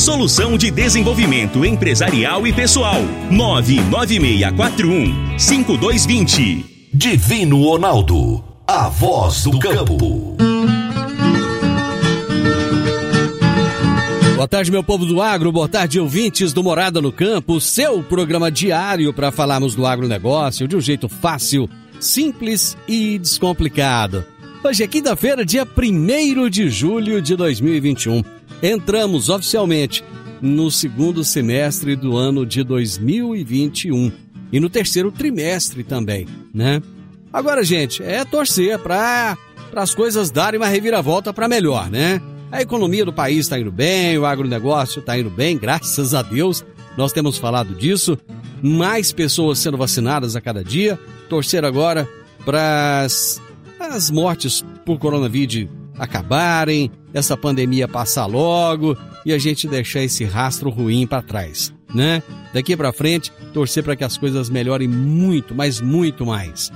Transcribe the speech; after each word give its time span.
solução 0.00 0.56
de 0.56 0.70
desenvolvimento 0.70 1.62
empresarial 1.62 2.46
e 2.46 2.52
pessoal. 2.52 3.02
99641 3.30 5.38
5220. 5.38 6.88
Divino 6.92 7.62
Ronaldo, 7.62 8.42
a 8.66 8.88
voz 8.88 9.44
do 9.44 9.58
campo. 9.58 10.36
Boa 14.34 14.48
tarde, 14.48 14.70
meu 14.70 14.82
povo 14.82 15.04
do 15.04 15.20
agro, 15.20 15.52
boa 15.52 15.68
tarde, 15.68 16.00
ouvintes 16.00 16.54
do 16.54 16.64
Morada 16.64 17.02
no 17.02 17.12
Campo, 17.12 17.60
seu 17.60 18.02
programa 18.02 18.50
diário 18.50 19.12
para 19.12 19.30
falarmos 19.30 19.74
do 19.74 19.86
agronegócio 19.86 20.66
de 20.66 20.74
um 20.74 20.80
jeito 20.80 21.10
fácil, 21.10 21.68
simples 22.00 22.74
e 22.88 23.18
descomplicado. 23.18 24.24
Hoje 24.64 24.82
é 24.82 24.86
quinta-feira, 24.86 25.44
dia 25.44 25.66
1 25.66 26.48
de 26.48 26.70
julho 26.70 27.20
de 27.20 27.36
2021. 27.36 28.39
Entramos 28.62 29.28
oficialmente 29.28 30.04
no 30.40 30.70
segundo 30.70 31.24
semestre 31.24 31.96
do 31.96 32.16
ano 32.16 32.44
de 32.44 32.62
2021 32.62 34.12
e 34.52 34.60
no 34.60 34.68
terceiro 34.68 35.10
trimestre 35.10 35.84
também, 35.84 36.26
né? 36.52 36.82
Agora, 37.32 37.62
gente, 37.62 38.02
é 38.02 38.24
torcer 38.24 38.78
para 38.78 39.36
as 39.74 39.94
coisas 39.94 40.30
darem 40.30 40.58
uma 40.58 40.66
reviravolta 40.66 41.32
para 41.32 41.48
melhor, 41.48 41.90
né? 41.90 42.20
A 42.50 42.60
economia 42.60 43.04
do 43.04 43.12
país 43.12 43.40
está 43.40 43.58
indo 43.58 43.70
bem, 43.70 44.18
o 44.18 44.26
agronegócio 44.26 44.98
está 45.00 45.16
indo 45.16 45.30
bem, 45.30 45.56
graças 45.56 46.14
a 46.14 46.22
Deus. 46.22 46.64
Nós 46.96 47.12
temos 47.12 47.38
falado 47.38 47.74
disso. 47.74 48.18
Mais 48.60 49.12
pessoas 49.12 49.58
sendo 49.60 49.78
vacinadas 49.78 50.34
a 50.34 50.40
cada 50.40 50.64
dia. 50.64 50.98
Torcer 51.28 51.64
agora 51.64 52.08
para 52.44 53.04
as 53.04 54.10
mortes 54.10 54.64
por 54.84 54.98
coronavírus 54.98 55.68
acabarem, 56.00 56.90
essa 57.12 57.36
pandemia 57.36 57.86
passar 57.86 58.24
logo 58.24 58.96
e 59.24 59.34
a 59.34 59.38
gente 59.38 59.68
deixar 59.68 60.02
esse 60.02 60.24
rastro 60.24 60.70
ruim 60.70 61.06
para 61.06 61.20
trás, 61.20 61.74
né? 61.94 62.22
Daqui 62.54 62.74
para 62.74 62.92
frente, 62.92 63.30
torcer 63.52 63.84
para 63.84 63.94
que 63.94 64.02
as 64.02 64.16
coisas 64.16 64.48
melhorem 64.48 64.88
muito, 64.88 65.54
mas 65.54 65.78
muito 65.78 66.24
mais. 66.24 66.72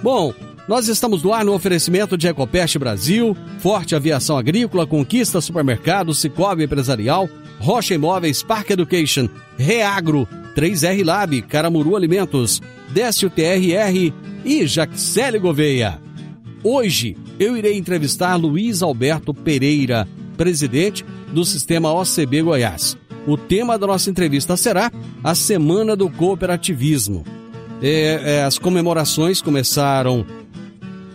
Bom, 0.00 0.32
nós 0.68 0.86
estamos 0.86 1.24
no 1.24 1.34
ar 1.34 1.44
no 1.44 1.52
oferecimento 1.52 2.16
de 2.16 2.28
Ecopest 2.28 2.78
Brasil, 2.78 3.36
Forte 3.58 3.96
Aviação 3.96 4.38
Agrícola, 4.38 4.86
Conquista 4.86 5.40
Supermercado, 5.40 6.14
Cicobi 6.14 6.62
Empresarial, 6.62 7.28
Rocha 7.58 7.94
Imóveis, 7.94 8.44
Park 8.44 8.70
Education, 8.70 9.28
Reagro, 9.58 10.26
3R 10.54 11.04
Lab, 11.04 11.42
Caramuru 11.42 11.96
Alimentos, 11.96 12.62
Décio 12.90 13.28
TRR 13.28 14.12
e 14.44 14.66
Jaxele 14.66 15.38
Gouveia. 15.40 16.00
Hoje 16.64 17.16
eu 17.40 17.56
irei 17.56 17.76
entrevistar 17.76 18.36
Luiz 18.36 18.82
Alberto 18.82 19.34
Pereira, 19.34 20.06
presidente 20.36 21.04
do 21.32 21.44
Sistema 21.44 21.92
OCB 21.92 22.42
Goiás. 22.42 22.96
O 23.26 23.36
tema 23.36 23.76
da 23.76 23.86
nossa 23.86 24.08
entrevista 24.08 24.56
será 24.56 24.90
a 25.24 25.34
Semana 25.34 25.96
do 25.96 26.08
Cooperativismo. 26.08 27.24
É, 27.82 28.20
é, 28.24 28.44
as 28.44 28.58
comemorações 28.58 29.42
começaram 29.42 30.24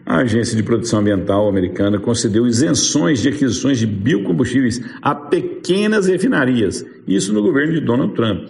A 0.05 0.19
Agência 0.19 0.55
de 0.55 0.63
Proteção 0.63 0.99
Ambiental 0.99 1.49
americana 1.49 1.99
concedeu 1.99 2.47
isenções 2.47 3.21
de 3.21 3.27
aquisições 3.27 3.79
de 3.79 3.85
biocombustíveis 3.85 4.79
a 5.01 5.13
pequenas 5.13 6.07
refinarias, 6.07 6.85
isso 7.05 7.33
no 7.33 7.41
governo 7.41 7.73
de 7.73 7.81
Donald 7.81 8.13
Trump. 8.13 8.47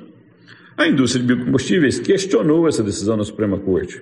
A 0.77 0.88
indústria 0.88 1.25
de 1.25 1.33
biocombustíveis 1.33 1.98
questionou 1.98 2.68
essa 2.68 2.83
decisão 2.83 3.18
na 3.18 3.24
Suprema 3.24 3.57
Corte, 3.57 4.00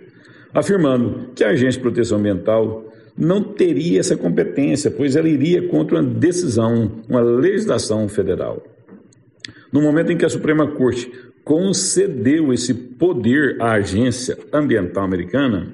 afirmando 0.54 1.30
que 1.34 1.46
a 1.46 1.52
Agência 1.52 1.80
de 1.80 1.84
Proteção 1.84 2.18
Ambiental 2.18 2.84
não 3.18 3.42
teria 3.42 4.00
essa 4.00 4.16
competência, 4.16 4.92
pois 4.92 5.16
ela 5.16 5.28
iria 5.28 5.68
contra 5.68 6.00
uma 6.00 6.04
decisão, 6.04 7.02
uma 7.10 7.22
legislação 7.22 8.08
federal. 8.08 8.64
No 9.72 9.82
momento 9.82 10.12
em 10.12 10.18
que 10.18 10.26
a 10.26 10.30
Suprema 10.30 10.68
Corte 10.68 11.12
concedeu 11.44 12.54
esse 12.54 12.74
poder 12.74 13.60
à 13.60 13.74
Agência 13.74 14.38
Ambiental 14.54 15.04
Americana, 15.04 15.74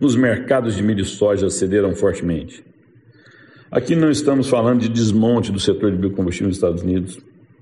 os 0.00 0.14
mercados 0.14 0.76
de 0.76 0.82
milho 0.82 1.00
e 1.00 1.04
soja 1.04 1.50
cederam 1.50 1.94
fortemente. 1.94 2.64
Aqui 3.70 3.96
não 3.96 4.10
estamos 4.10 4.48
falando 4.48 4.80
de 4.80 4.88
desmonte 4.88 5.50
do 5.50 5.58
setor 5.58 5.90
de 5.90 5.98
biocombustível 5.98 6.48
nos 6.48 6.56
Estados 6.56 6.82
Unidos. 6.82 7.18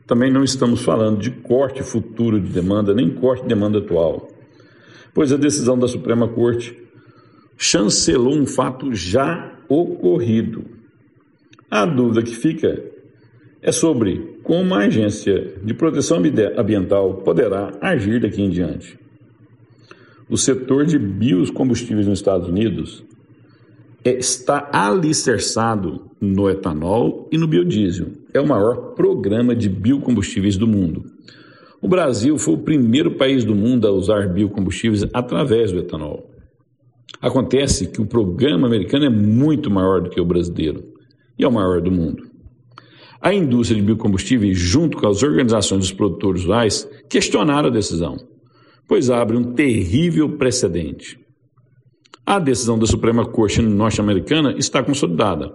Também 0.07 0.31
não 0.31 0.45
estamos 0.45 0.83
falando 0.83 1.19
de 1.19 1.31
corte 1.31 1.83
futuro 1.83 2.41
de 2.41 2.53
demanda, 2.53 2.95
nem 2.95 3.11
corte 3.11 3.43
de 3.43 3.49
demanda 3.49 3.79
atual. 3.79 4.29
Pois 5.13 5.33
a 5.33 5.37
decisão 5.37 5.79
da 5.79 5.89
Suprema 5.89 6.29
Corte 6.29 6.77
chancelou 7.57 8.35
um 8.35 8.47
fato 8.47 8.95
já 8.95 9.55
ocorrido. 9.69 10.65
A 11.71 11.85
dúvida 11.85 12.23
que 12.23 12.35
fica 12.35 12.83
é 13.63 13.73
sobre 13.73 14.39
como 14.43 14.75
a 14.75 14.85
Agência 14.85 15.55
de 15.65 15.75
Proteção 15.75 16.23
Ambiental 16.57 17.15
poderá 17.25 17.73
agir 17.81 18.21
daqui 18.21 18.43
em 18.43 18.51
diante. 18.51 18.99
O 20.29 20.37
setor 20.37 20.87
de 20.87 20.99
biocombustíveis 20.99 22.07
nos 22.07 22.19
Estados 22.19 22.49
Unidos 22.49 23.05
está 24.05 24.69
alicerçado 24.73 26.11
no 26.21 26.49
etanol 26.49 27.29
e 27.33 27.39
no 27.39 27.49
biodiesel. 27.49 28.09
É 28.33 28.41
o 28.41 28.47
maior 28.47 28.95
programa 28.95 29.55
de 29.55 29.69
biocombustíveis 29.69 30.57
do 30.57 30.67
mundo. 30.67 31.05
O 31.81 31.89
Brasil 31.89 32.39
foi 32.39 32.55
o 32.55 32.59
primeiro 32.59 33.13
país 33.13 33.45
do 33.45 33.55
mundo 33.55 33.87
a 33.87 33.91
usar 33.91 34.29
biocombustíveis 34.29 35.05
através 35.13 35.73
do 35.73 35.79
etanol. 35.79 36.36
Acontece 37.21 37.87
que 37.87 38.01
o 38.01 38.07
programa 38.07 38.67
americano 38.67 39.05
é 39.05 39.11
muito 39.11 39.71
maior 39.71 40.03
do 40.03 40.11
que 40.11 40.21
o 40.21 40.25
brasileiro 40.25 40.85
e 41.39 41.45
é 41.45 41.49
o 41.49 41.53
maior 41.53 41.81
do 41.81 41.91
mundo. 41.91 42.23
A 43.21 43.33
indústria 43.33 43.81
de 43.81 43.87
biocombustíveis, 43.87 44.59
junto 44.59 44.99
com 44.99 45.09
as 45.09 45.23
organizações 45.23 45.81
dos 45.81 45.93
produtores 45.93 46.45
rurais, 46.45 46.89
questionaram 47.09 47.69
a 47.69 47.73
decisão, 47.73 48.17
pois 48.87 49.11
abre 49.11 49.37
um 49.37 49.55
terrível 49.55 50.37
precedente. 50.37 51.19
A 52.25 52.39
decisão 52.39 52.79
da 52.79 52.87
Suprema 52.87 53.25
Corte 53.25 53.63
norte-americana 53.63 54.55
está 54.59 54.83
consolidada. 54.83 55.53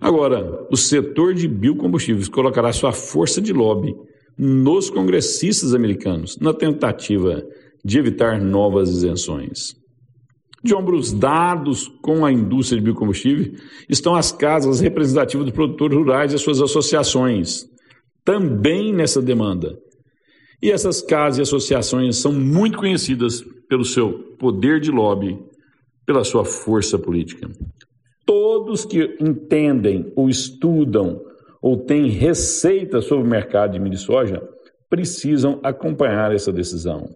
Agora, 0.00 0.66
o 0.70 0.76
setor 0.76 1.34
de 1.34 1.48
biocombustíveis 1.48 2.28
colocará 2.28 2.72
sua 2.72 2.92
força 2.92 3.40
de 3.40 3.52
lobby 3.52 3.94
nos 4.36 4.90
congressistas 4.90 5.72
americanos 5.72 6.36
na 6.38 6.52
tentativa 6.52 7.42
de 7.84 7.98
evitar 7.98 8.40
novas 8.40 8.90
isenções. 8.90 9.83
De 10.64 10.74
ombros 10.74 11.12
dados 11.12 11.88
com 12.00 12.24
a 12.24 12.32
indústria 12.32 12.80
de 12.80 12.84
biocombustível 12.86 13.52
estão 13.86 14.14
as 14.14 14.32
casas 14.32 14.80
representativas 14.80 15.44
dos 15.44 15.54
produtores 15.54 15.94
rurais 15.94 16.32
e 16.32 16.36
as 16.36 16.40
suas 16.40 16.58
associações, 16.62 17.66
também 18.24 18.90
nessa 18.90 19.20
demanda. 19.20 19.78
E 20.62 20.70
essas 20.70 21.02
casas 21.02 21.38
e 21.38 21.42
associações 21.42 22.16
são 22.16 22.32
muito 22.32 22.78
conhecidas 22.78 23.44
pelo 23.68 23.84
seu 23.84 24.36
poder 24.38 24.80
de 24.80 24.90
lobby, 24.90 25.38
pela 26.06 26.24
sua 26.24 26.46
força 26.46 26.98
política. 26.98 27.46
Todos 28.24 28.86
que 28.86 29.18
entendem 29.20 30.10
ou 30.16 30.30
estudam 30.30 31.20
ou 31.60 31.84
têm 31.84 32.08
receita 32.08 33.02
sobre 33.02 33.26
o 33.26 33.30
mercado 33.30 33.72
de 33.72 33.78
milho 33.78 33.96
e 33.96 33.98
soja 33.98 34.42
precisam 34.88 35.60
acompanhar 35.62 36.34
essa 36.34 36.50
decisão. 36.50 37.06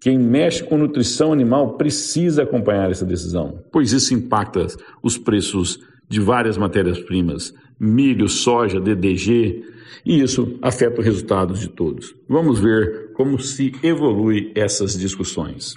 Quem 0.00 0.18
mexe 0.18 0.62
com 0.62 0.78
nutrição 0.78 1.32
animal 1.32 1.76
precisa 1.76 2.42
acompanhar 2.42 2.90
essa 2.90 3.04
decisão, 3.04 3.62
pois 3.72 3.92
isso 3.92 4.14
impacta 4.14 4.66
os 5.02 5.16
preços 5.16 5.78
de 6.08 6.20
várias 6.20 6.56
matérias-primas, 6.56 7.52
milho, 7.80 8.28
soja, 8.28 8.80
DDG, 8.80 9.62
e 10.04 10.20
isso 10.20 10.58
afeta 10.62 11.00
os 11.00 11.04
resultados 11.04 11.60
de 11.60 11.68
todos. 11.68 12.14
Vamos 12.28 12.60
ver 12.60 13.12
como 13.14 13.40
se 13.40 13.72
evolui 13.82 14.52
essas 14.54 14.96
discussões. 14.96 15.74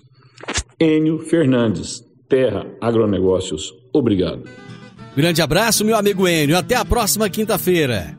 Enio 0.79 1.19
Fernandes, 1.19 2.03
Terra 2.27 2.65
Agronegócios, 2.79 3.73
obrigado. 3.91 4.43
Grande 5.15 5.41
abraço, 5.41 5.83
meu 5.83 5.97
amigo 5.97 6.27
Enio. 6.27 6.57
Até 6.57 6.75
a 6.75 6.85
próxima 6.85 7.29
quinta-feira. 7.29 8.18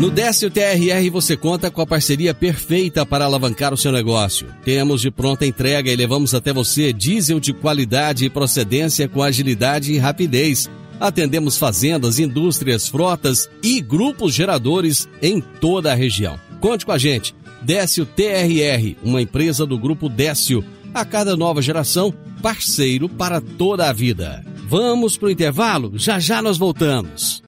No 0.00 0.10
Décio 0.10 0.50
TRR 0.50 1.10
você 1.12 1.36
conta 1.36 1.70
com 1.70 1.82
a 1.82 1.86
parceria 1.86 2.32
perfeita 2.32 3.04
para 3.04 3.26
alavancar 3.26 3.74
o 3.74 3.76
seu 3.76 3.92
negócio. 3.92 4.46
Temos 4.64 5.02
de 5.02 5.10
pronta 5.10 5.44
entrega 5.44 5.92
e 5.92 5.94
levamos 5.94 6.32
até 6.32 6.54
você 6.54 6.90
diesel 6.90 7.38
de 7.38 7.52
qualidade 7.52 8.24
e 8.24 8.30
procedência 8.30 9.06
com 9.06 9.22
agilidade 9.22 9.92
e 9.92 9.98
rapidez. 9.98 10.70
Atendemos 10.98 11.58
fazendas, 11.58 12.18
indústrias, 12.18 12.88
frotas 12.88 13.50
e 13.62 13.78
grupos 13.82 14.32
geradores 14.32 15.06
em 15.20 15.38
toda 15.38 15.92
a 15.92 15.94
região. 15.94 16.40
Conte 16.60 16.86
com 16.86 16.92
a 16.92 16.98
gente. 16.98 17.34
Décio 17.60 18.06
TRR, 18.06 18.96
uma 19.04 19.20
empresa 19.20 19.66
do 19.66 19.78
grupo 19.78 20.08
Décio. 20.08 20.64
A 20.94 21.04
cada 21.04 21.36
nova 21.36 21.60
geração, 21.60 22.10
parceiro 22.40 23.06
para 23.06 23.38
toda 23.38 23.90
a 23.90 23.92
vida. 23.92 24.42
Vamos 24.66 25.18
pro 25.18 25.30
intervalo? 25.30 25.92
Já 25.98 26.18
já 26.18 26.40
nós 26.40 26.56
voltamos. 26.56 27.42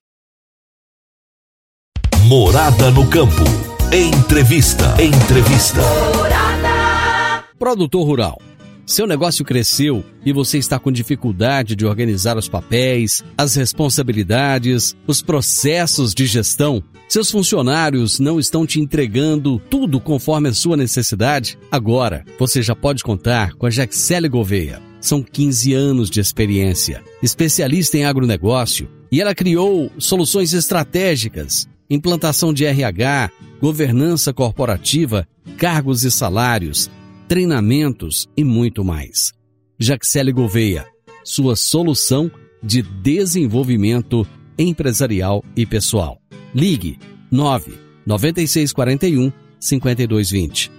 Morada 2.27 2.89
no 2.89 3.05
campo. 3.09 3.43
Entrevista. 3.91 4.95
Entrevista. 5.01 5.81
Morada. 6.15 7.43
Produtor 7.59 8.07
rural. 8.07 8.41
Seu 8.85 9.05
negócio 9.05 9.43
cresceu 9.43 10.05
e 10.25 10.31
você 10.31 10.57
está 10.57 10.79
com 10.79 10.89
dificuldade 10.89 11.75
de 11.75 11.85
organizar 11.85 12.37
os 12.37 12.47
papéis, 12.47 13.21
as 13.37 13.55
responsabilidades, 13.55 14.95
os 15.05 15.21
processos 15.21 16.13
de 16.13 16.25
gestão? 16.25 16.81
Seus 17.09 17.29
funcionários 17.29 18.21
não 18.21 18.39
estão 18.39 18.65
te 18.65 18.79
entregando 18.79 19.59
tudo 19.69 19.99
conforme 19.99 20.47
a 20.47 20.53
sua 20.53 20.77
necessidade? 20.77 21.59
Agora, 21.69 22.23
você 22.39 22.61
já 22.61 22.73
pode 22.73 23.03
contar 23.03 23.53
com 23.55 23.65
a 23.65 23.69
Jaxele 23.69 24.29
Gouveia. 24.29 24.81
São 25.01 25.21
15 25.21 25.73
anos 25.73 26.09
de 26.09 26.21
experiência, 26.21 27.03
especialista 27.21 27.97
em 27.97 28.05
agronegócio, 28.05 28.89
e 29.11 29.19
ela 29.19 29.35
criou 29.35 29.91
soluções 29.99 30.53
estratégicas 30.53 31.67
implantação 31.93 32.53
de 32.53 32.65
RH, 32.65 33.31
governança 33.61 34.33
corporativa, 34.33 35.27
cargos 35.57 36.03
e 36.03 36.11
salários, 36.11 36.89
treinamentos 37.27 38.27
e 38.35 38.43
muito 38.43 38.83
mais. 38.83 39.31
Jaxele 39.79 40.31
Gouveia, 40.31 40.85
sua 41.23 41.55
solução 41.55 42.31
de 42.61 42.81
desenvolvimento 42.81 44.25
empresarial 44.57 45.43
e 45.55 45.65
pessoal. 45.65 46.17
Ligue 46.53 46.97
9 47.31 47.73
9641 48.05 49.31
5220. 49.59 50.71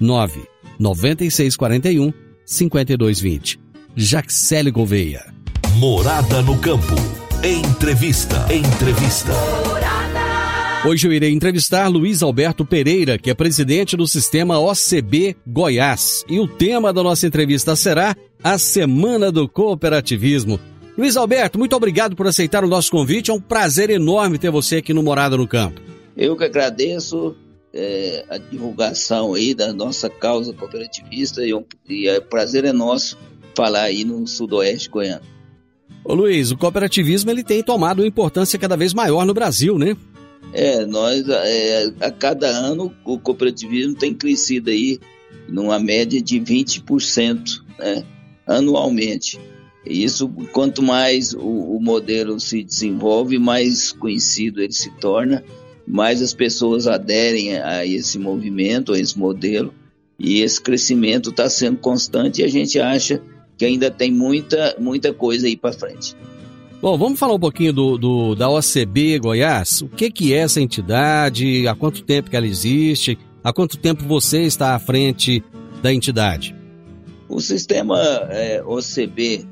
9 0.00 0.42
9641 0.78 2.12
5220. 2.44 3.60
Jaxele 3.96 4.70
Gouveia. 4.70 5.32
Morada 5.74 6.42
no 6.42 6.58
campo. 6.58 6.94
Entrevista. 7.42 8.46
Entrevista. 8.52 9.32
Hoje 10.86 11.08
eu 11.08 11.12
irei 11.12 11.32
entrevistar 11.32 11.88
Luiz 11.88 12.22
Alberto 12.22 12.64
Pereira, 12.64 13.18
que 13.18 13.30
é 13.30 13.34
presidente 13.34 13.96
do 13.96 14.06
sistema 14.06 14.60
OCB 14.60 15.36
Goiás. 15.44 16.24
E 16.28 16.38
o 16.38 16.46
tema 16.46 16.92
da 16.92 17.02
nossa 17.02 17.26
entrevista 17.26 17.74
será 17.74 18.16
a 18.42 18.56
Semana 18.58 19.32
do 19.32 19.48
Cooperativismo. 19.48 20.58
Luiz 20.96 21.16
Alberto, 21.16 21.58
muito 21.58 21.74
obrigado 21.74 22.14
por 22.14 22.28
aceitar 22.28 22.64
o 22.64 22.68
nosso 22.68 22.92
convite. 22.92 23.30
É 23.30 23.34
um 23.34 23.40
prazer 23.40 23.90
enorme 23.90 24.38
ter 24.38 24.52
você 24.52 24.76
aqui 24.76 24.94
no 24.94 25.02
Morada 25.02 25.36
no 25.36 25.48
Campo. 25.48 25.80
Eu 26.16 26.36
que 26.36 26.44
agradeço 26.44 27.34
é, 27.74 28.24
a 28.30 28.38
divulgação 28.38 29.34
aí 29.34 29.54
da 29.54 29.72
nossa 29.72 30.08
causa 30.08 30.52
cooperativista 30.52 31.44
e, 31.44 31.52
um, 31.52 31.64
e 31.88 32.08
é 32.08 32.20
prazer 32.20 32.64
é 32.64 32.72
nosso 32.72 33.18
falar 33.54 33.82
aí 33.82 34.04
no 34.04 34.26
sudoeste 34.28 34.88
goiano. 34.88 35.38
Ô 36.04 36.14
Luiz, 36.14 36.50
o 36.50 36.56
cooperativismo 36.56 37.30
ele 37.30 37.44
tem 37.44 37.62
tomado 37.62 38.00
uma 38.00 38.06
importância 38.06 38.58
cada 38.58 38.76
vez 38.76 38.94
maior 38.94 39.26
no 39.26 39.34
Brasil, 39.34 39.78
né? 39.78 39.96
É, 40.52 40.86
nós 40.86 41.28
é, 41.28 41.92
a 42.00 42.10
cada 42.10 42.48
ano 42.48 42.94
o 43.04 43.18
cooperativismo 43.18 43.94
tem 43.94 44.14
crescido 44.14 44.70
aí 44.70 44.98
numa 45.48 45.78
média 45.78 46.20
de 46.20 46.40
20% 46.40 47.62
né, 47.78 48.04
anualmente. 48.46 49.38
Isso, 49.84 50.28
quanto 50.52 50.82
mais 50.82 51.32
o, 51.32 51.40
o, 51.40 51.80
modelo 51.80 52.38
se 52.38 52.62
desenvolve, 52.62 53.38
mais 53.38 53.92
conhecido 53.92 54.60
ele 54.60 54.72
se 54.72 54.90
torna, 54.98 55.42
mais 55.86 56.20
as 56.20 56.34
pessoas 56.34 56.86
aderem 56.86 57.56
a 57.58 57.86
esse 57.86 58.18
movimento, 58.18 58.92
a 58.92 59.00
esse 59.00 59.18
modelo, 59.18 59.72
e 60.18 60.40
esse 60.42 60.60
crescimento 60.60 61.30
está 61.30 61.48
sendo 61.48 61.78
constante 61.78 62.42
e 62.42 62.44
a 62.44 62.48
gente 62.48 62.78
acha 62.80 63.22
que 63.56 63.64
ainda 63.64 63.90
tem 63.90 64.10
muita, 64.10 64.76
muita 64.78 65.12
coisa 65.12 65.46
aí 65.46 65.56
para 65.56 65.72
frente. 65.72 66.14
Bom, 66.80 66.96
vamos 66.96 67.18
falar 67.18 67.34
um 67.34 67.40
pouquinho 67.40 67.72
do, 67.72 67.98
do, 67.98 68.34
da 68.36 68.48
OCB 68.48 69.18
Goiás. 69.18 69.82
O 69.82 69.88
que, 69.88 70.12
que 70.12 70.32
é 70.32 70.38
essa 70.38 70.60
entidade? 70.60 71.66
Há 71.66 71.74
quanto 71.74 72.04
tempo 72.04 72.30
que 72.30 72.36
ela 72.36 72.46
existe? 72.46 73.18
Há 73.42 73.52
quanto 73.52 73.76
tempo 73.76 74.04
você 74.04 74.42
está 74.42 74.76
à 74.76 74.78
frente 74.78 75.42
da 75.82 75.92
entidade? 75.92 76.54
O 77.28 77.40
sistema 77.40 77.98
é, 78.30 78.62
OCB 78.64 79.44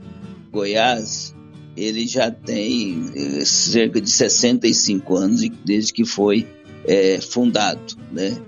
Goiás, 0.52 1.35
ele 1.76 2.06
já 2.06 2.30
tem 2.30 3.11
é, 3.16 3.45
cerca 3.45 4.00
de 4.00 4.09
65 4.09 5.16
anos 5.16 5.40
desde 5.64 5.92
que 5.92 6.04
foi 6.04 6.47
é, 6.87 7.21
fundado, 7.21 7.97
né? 8.12 8.40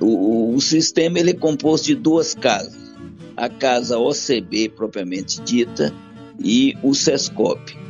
O, 0.00 0.54
o 0.54 0.60
sistema 0.60 1.18
ele 1.18 1.30
é 1.30 1.34
composto 1.34 1.86
de 1.86 1.94
duas 1.94 2.34
casas. 2.34 2.76
A 3.34 3.48
casa 3.48 3.96
OCB 3.98 4.68
propriamente 4.68 5.40
dita 5.40 5.94
e 6.38 6.76
o 6.82 6.94
SESCOP. 6.94 7.87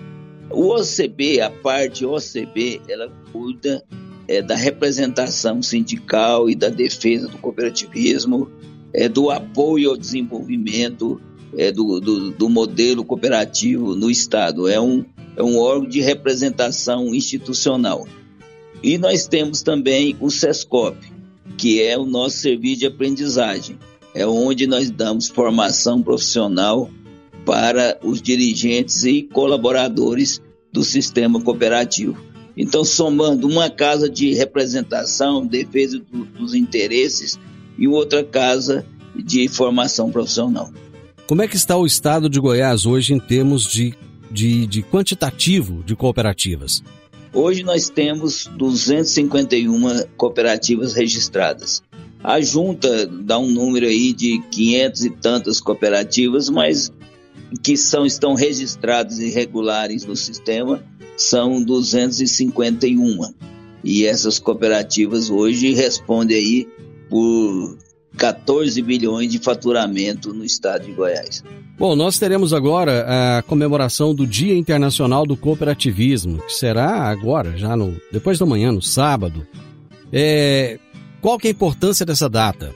O 0.51 0.75
OCB, 0.75 1.41
a 1.41 1.51
parte 1.51 2.07
OCB, 2.07 2.81
ela 2.89 3.13
cuida 3.33 3.85
é, 4.27 4.41
da 4.41 4.55
representação 4.55 5.63
sindical 5.63 6.49
e 6.49 6.55
da 6.55 6.69
defesa 6.69 7.29
do 7.29 7.39
cooperativismo, 7.39 8.51
é, 8.93 9.09
do 9.09 9.31
apoio 9.31 9.91
ao 9.91 9.97
desenvolvimento 9.97 11.21
é, 11.57 11.73
do, 11.73 12.01
do, 12.01 12.31
do, 12.31 12.49
modelo 12.49 13.05
cooperativo 13.05 13.95
no 13.95 14.11
Estado. 14.11 14.69
É 14.69 14.81
um, 14.81 15.05
é 15.37 15.43
um 15.43 15.59
órgão 15.59 15.89
de 15.89 16.01
representação 16.01 17.15
institucional. 17.15 18.07
E 18.83 18.97
nós 18.97 19.27
temos 19.27 19.63
também 19.63 20.17
o 20.21 20.31
SESCOP, 20.31 20.97
que 21.57 21.83
é 21.83 21.99
o 21.99 22.05
nosso 22.05 22.39
serviço 22.39 22.81
de 22.81 22.87
aprendizagem. 22.87 23.79
É 24.15 24.27
onde 24.27 24.67
nós 24.67 24.91
damos 24.91 25.29
formação 25.29 26.03
profissional 26.03 26.91
para 27.49 27.99
os 28.03 28.21
dirigentes 28.21 29.05
e 29.05 29.23
colaboradores 29.23 30.39
do 30.71 30.85
sistema 30.85 31.41
cooperativo. 31.41 32.15
Então, 32.55 32.85
somando 32.85 33.49
uma 33.49 33.71
casa 33.71 34.07
de 34.07 34.35
representação, 34.35 35.47
defesa 35.47 35.99
do, 35.99 36.27
dos 36.27 36.55
interesses 36.55 37.39
e 37.79 37.89
outra 37.89 38.23
casa 38.23 38.85
de 39.17 39.49
formação 39.49 40.11
profissional. 40.11 40.71
Como 41.27 41.41
é 41.41 41.49
que 41.49 41.57
está 41.57 41.75
o 41.75 41.87
estado 41.87 42.29
de 42.29 42.39
Goiás 42.39 42.85
hoje 42.85 43.15
em 43.15 43.19
termos 43.19 43.67
de, 43.67 43.95
de, 44.31 44.67
de 44.67 44.83
quantitativo 44.83 45.83
de 45.83 45.97
cooperativas? 45.97 46.83
Hoje 47.33 47.63
nós 47.63 47.89
temos 47.89 48.47
251 48.59 50.05
cooperativas 50.19 50.93
registradas. 50.93 51.83
A 52.23 52.43
junta 52.43 53.07
dá 53.07 53.39
um 53.39 53.51
número 53.51 53.87
aí 53.87 54.13
de 54.13 54.39
500 54.51 55.05
e 55.07 55.11
tantas 55.11 55.61
cooperativas, 55.63 56.51
mas 56.51 56.93
que 57.63 57.77
são, 57.77 58.05
estão 58.05 58.35
registradas 58.35 59.19
e 59.19 59.31
regulares 59.31 60.05
no 60.05 60.17
sistema 60.17 60.83
são 61.17 61.63
251. 61.63 63.35
E 63.83 64.05
essas 64.05 64.39
cooperativas 64.39 65.31
hoje 65.31 65.73
respondem 65.73 66.37
aí 66.37 66.69
por 67.09 67.79
14 68.17 68.81
bilhões 68.83 69.31
de 69.31 69.39
faturamento 69.39 70.33
no 70.35 70.45
estado 70.45 70.87
de 70.87 70.93
Goiás. 70.93 71.43
Bom, 71.79 71.95
nós 71.95 72.19
teremos 72.19 72.53
agora 72.53 73.39
a 73.39 73.43
comemoração 73.43 74.13
do 74.13 74.27
Dia 74.27 74.57
Internacional 74.57 75.25
do 75.25 75.37
Cooperativismo, 75.37 76.39
que 76.43 76.53
será 76.53 77.09
agora, 77.09 77.57
já 77.57 77.77
no 77.77 77.97
depois 78.11 78.39
da 78.39 78.45
manhã, 78.45 78.73
no 78.73 78.83
sábado. 78.83 79.47
É, 80.13 80.79
qual 81.21 81.39
que 81.39 81.47
é 81.47 81.51
a 81.51 81.53
importância 81.53 82.05
dessa 82.05 82.29
data? 82.29 82.75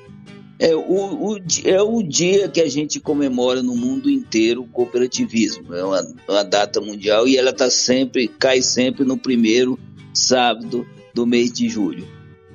É 0.62 0.76
o, 0.76 0.80
o, 0.80 1.38
é 1.64 1.82
o 1.82 2.00
dia 2.04 2.48
que 2.48 2.60
a 2.60 2.68
gente 2.68 3.00
comemora 3.00 3.64
no 3.64 3.74
mundo 3.74 4.08
inteiro 4.08 4.62
o 4.62 4.68
cooperativismo. 4.68 5.74
É 5.74 5.82
uma, 5.82 6.06
uma 6.28 6.44
data 6.44 6.80
mundial 6.80 7.26
e 7.26 7.36
ela 7.36 7.50
está 7.50 7.68
sempre, 7.68 8.28
cai 8.28 8.62
sempre 8.62 9.04
no 9.04 9.18
primeiro 9.18 9.76
sábado 10.14 10.86
do 11.12 11.26
mês 11.26 11.52
de 11.52 11.68
julho. 11.68 12.06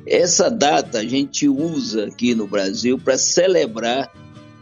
Essa 0.06 0.50
data 0.50 1.00
a 1.00 1.04
gente 1.04 1.50
usa 1.50 2.06
aqui 2.06 2.34
no 2.34 2.48
Brasil 2.48 2.98
para 2.98 3.18
celebrar 3.18 4.10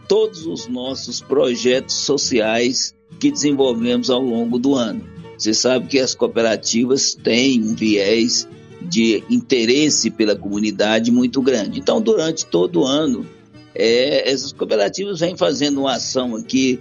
todos 0.08 0.44
os 0.44 0.66
nossos 0.66 1.20
projetos 1.20 1.94
sociais 1.94 2.96
que 3.20 3.30
desenvolvemos 3.30 4.10
ao 4.10 4.22
longo 4.22 4.58
do 4.58 4.74
ano. 4.74 5.04
Você 5.38 5.54
sabe 5.54 5.86
que 5.86 6.00
as 6.00 6.16
cooperativas 6.16 7.14
têm 7.14 7.62
um 7.62 7.76
viés 7.76 8.48
de 8.82 9.22
interesse 9.30 10.10
pela 10.10 10.34
comunidade 10.34 11.12
muito 11.12 11.40
grande. 11.40 11.78
Então, 11.78 12.00
durante 12.00 12.44
todo 12.44 12.80
o 12.80 12.84
ano, 12.84 13.35
é, 13.78 14.30
essas 14.30 14.52
cooperativas 14.52 15.20
vêm 15.20 15.36
fazendo 15.36 15.80
uma 15.80 15.96
ação 15.96 16.34
aqui 16.34 16.80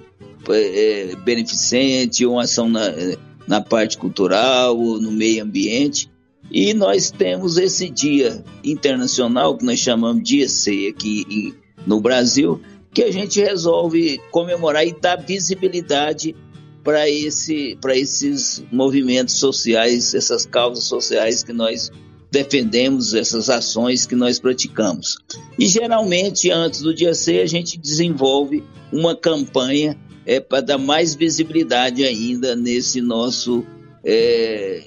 é, 0.50 1.12
é 1.12 1.16
beneficente, 1.18 2.26
uma 2.26 2.44
ação 2.44 2.70
na, 2.70 2.82
na 3.48 3.62
parte 3.62 3.98
cultural, 3.98 4.78
no 4.78 5.12
meio 5.12 5.44
ambiente, 5.44 6.10
e 6.52 6.74
nós 6.74 7.12
temos 7.12 7.58
esse 7.58 7.90
dia 7.90 8.44
internacional, 8.64 9.58
que 9.58 9.66
nós 9.66 9.80
chamamos 9.80 10.24
de 10.24 10.42
EC 10.42 10.94
aqui 10.94 11.56
no 11.86 12.00
Brasil, 12.00 12.62
que 12.94 13.04
a 13.04 13.12
gente 13.12 13.42
resolve 13.42 14.22
comemorar 14.32 14.88
e 14.88 14.94
dar 14.94 15.18
visibilidade 15.18 16.36
para 16.84 17.10
esse, 17.10 17.78
esses 17.90 18.64
movimentos 18.72 19.36
sociais, 19.36 20.14
essas 20.14 20.46
causas 20.46 20.84
sociais 20.84 21.44
que 21.44 21.52
nós 21.52 21.92
defendemos 22.32 23.14
essas 23.14 23.50
ações 23.50 24.06
que 24.06 24.16
nós 24.16 24.40
praticamos. 24.40 25.18
E 25.58 25.68
geralmente, 25.68 26.52
antes 26.52 26.82
do 26.82 26.94
dia 26.94 27.14
C, 27.14 27.42
a 27.42 27.46
gente 27.46 27.78
desenvolve 27.78 28.64
uma 28.92 29.16
campanha 29.16 29.98
é, 30.26 30.40
para 30.40 30.62
dar 30.62 30.78
mais 30.78 31.16
visibilidade 31.16 32.04
ainda 32.04 32.56
nesse 32.56 33.02
nosso, 33.02 33.64
é, 34.04 34.84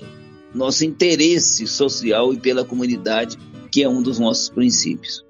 nosso 0.55 0.85
interesse 0.85 1.67
social 1.67 2.33
e 2.33 2.39
pela 2.39 2.65
comunidade, 2.65 3.37
que 3.71 3.83
é 3.83 3.89
um 3.89 4.03
dos 4.03 4.19
nossos 4.19 4.49
princípios. 4.49 5.25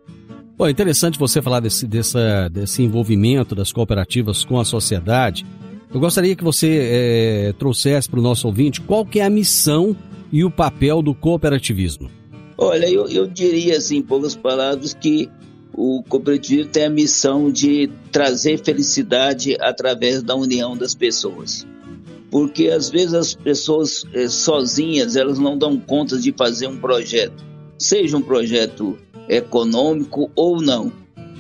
Bom, 0.57 0.67
é 0.67 0.71
interessante 0.71 1.19
você 1.19 1.41
falar 1.41 1.61
desse, 1.61 1.87
dessa, 1.87 2.49
desse 2.49 2.83
envolvimento 2.83 3.55
das 3.55 3.71
cooperativas 3.71 4.45
com 4.45 4.59
a 4.59 4.65
sociedade. 4.65 5.47
Eu 5.93 6.01
gostaria 6.01 6.35
que 6.35 6.43
você 6.43 6.79
é, 6.81 7.55
trouxesse 7.59 8.09
para 8.09 8.19
o 8.19 8.23
nosso 8.23 8.47
ouvinte 8.47 8.81
qual 8.81 9.07
que 9.07 9.21
é 9.21 9.25
a 9.25 9.31
missão 9.31 9.97
e 10.33 10.45
o 10.45 10.51
papel 10.51 11.03
do 11.03 11.15
cooperativismo? 11.15 12.11
Olha, 12.57 12.91
eu, 12.91 13.07
eu 13.09 13.27
diria 13.27 13.77
assim, 13.77 13.99
em 13.99 14.03
poucas 14.03 14.35
palavras, 14.35 14.93
que 14.93 15.31
o 15.73 16.03
cooperativismo 16.09 16.73
tem 16.73 16.87
a 16.87 16.91
missão 16.91 17.51
de 17.51 17.89
trazer 18.11 18.59
felicidade 18.65 19.57
através 19.61 20.23
da 20.23 20.35
união 20.35 20.77
das 20.77 20.95
pessoas. 20.95 21.67
Porque 22.31 22.69
às 22.69 22.91
vezes 22.91 23.15
as 23.15 23.35
pessoas 23.35 24.05
eh, 24.13 24.29
sozinhas, 24.29 25.15
elas 25.17 25.39
não 25.39 25.57
dão 25.57 25.79
conta 25.79 26.19
de 26.19 26.33
fazer 26.33 26.67
um 26.67 26.77
projeto, 26.77 27.45
seja 27.79 28.17
um 28.17 28.23
projeto 28.23 28.99
econômico 29.29 30.31
ou 30.35 30.61
não. 30.61 30.93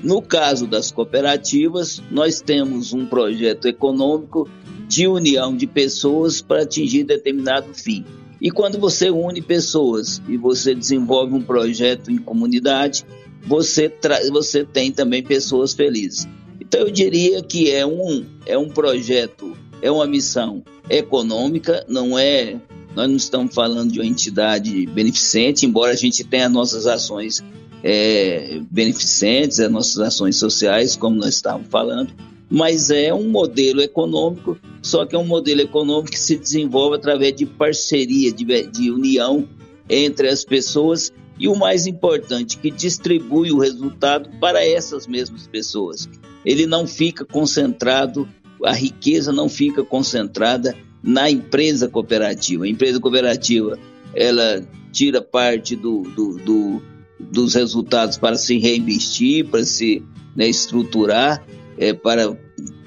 No 0.02 0.22
caso 0.22 0.66
das 0.66 0.92
cooperativas, 0.92 2.00
nós 2.10 2.40
temos 2.40 2.92
um 2.92 3.04
projeto 3.04 3.66
econômico 3.66 4.48
de 4.86 5.08
união 5.08 5.56
de 5.56 5.66
pessoas 5.66 6.40
para 6.40 6.62
atingir 6.62 7.02
determinado 7.02 7.74
fim. 7.74 8.04
E 8.40 8.50
quando 8.50 8.78
você 8.78 9.10
une 9.10 9.42
pessoas 9.42 10.22
e 10.28 10.36
você 10.36 10.74
desenvolve 10.74 11.34
um 11.34 11.42
projeto 11.42 12.10
em 12.10 12.18
comunidade, 12.18 13.04
você, 13.44 13.92
você 14.30 14.64
tem 14.64 14.92
também 14.92 15.22
pessoas 15.22 15.72
felizes. 15.72 16.28
Então 16.60 16.80
eu 16.80 16.90
diria 16.90 17.42
que 17.42 17.70
é 17.70 17.84
um, 17.84 18.24
é 18.46 18.56
um 18.56 18.68
projeto, 18.68 19.56
é 19.82 19.90
uma 19.90 20.06
missão 20.06 20.62
econômica, 20.88 21.84
não 21.88 22.18
é. 22.18 22.56
Nós 22.94 23.08
não 23.08 23.16
estamos 23.16 23.54
falando 23.54 23.92
de 23.92 24.00
uma 24.00 24.06
entidade 24.06 24.86
beneficente, 24.86 25.66
embora 25.66 25.92
a 25.92 25.96
gente 25.96 26.24
tenha 26.24 26.48
nossas 26.48 26.86
ações 26.86 27.42
é, 27.82 28.60
beneficentes, 28.70 29.60
as 29.60 29.70
nossas 29.70 29.98
ações 29.98 30.36
sociais, 30.36 30.96
como 30.96 31.16
nós 31.16 31.34
estávamos 31.34 31.68
falando, 31.70 32.12
mas 32.50 32.90
é 32.90 33.12
um 33.12 33.28
modelo 33.28 33.80
econômico, 33.80 34.58
só 34.82 35.04
que 35.04 35.14
é 35.14 35.18
um 35.18 35.26
modelo 35.26 35.60
econômico 35.60 36.12
que 36.12 36.18
se 36.18 36.36
desenvolve 36.36 36.96
através 36.96 37.34
de 37.34 37.44
parceria, 37.44 38.32
de, 38.32 38.44
de 38.66 38.90
união 38.90 39.48
entre 39.88 40.28
as 40.28 40.44
pessoas 40.44 41.12
e 41.38 41.46
o 41.46 41.54
mais 41.54 41.86
importante, 41.86 42.58
que 42.58 42.70
distribui 42.70 43.52
o 43.52 43.58
resultado 43.58 44.28
para 44.40 44.64
essas 44.64 45.06
mesmas 45.06 45.46
pessoas. 45.46 46.08
Ele 46.44 46.66
não 46.66 46.86
fica 46.86 47.24
concentrado, 47.24 48.28
a 48.64 48.72
riqueza 48.72 49.30
não 49.32 49.48
fica 49.48 49.84
concentrada 49.84 50.74
na 51.02 51.30
empresa 51.30 51.88
cooperativa. 51.88 52.64
A 52.64 52.68
empresa 52.68 52.98
cooperativa 52.98 53.78
ela 54.14 54.66
tira 54.90 55.22
parte 55.22 55.76
do, 55.76 56.02
do, 56.02 56.38
do 56.38 56.82
dos 57.18 57.54
resultados 57.54 58.16
para 58.16 58.36
se 58.36 58.58
reinvestir, 58.58 59.46
para 59.46 59.64
se 59.64 60.02
né, 60.36 60.48
estruturar, 60.48 61.44
é, 61.78 61.92
para 61.92 62.36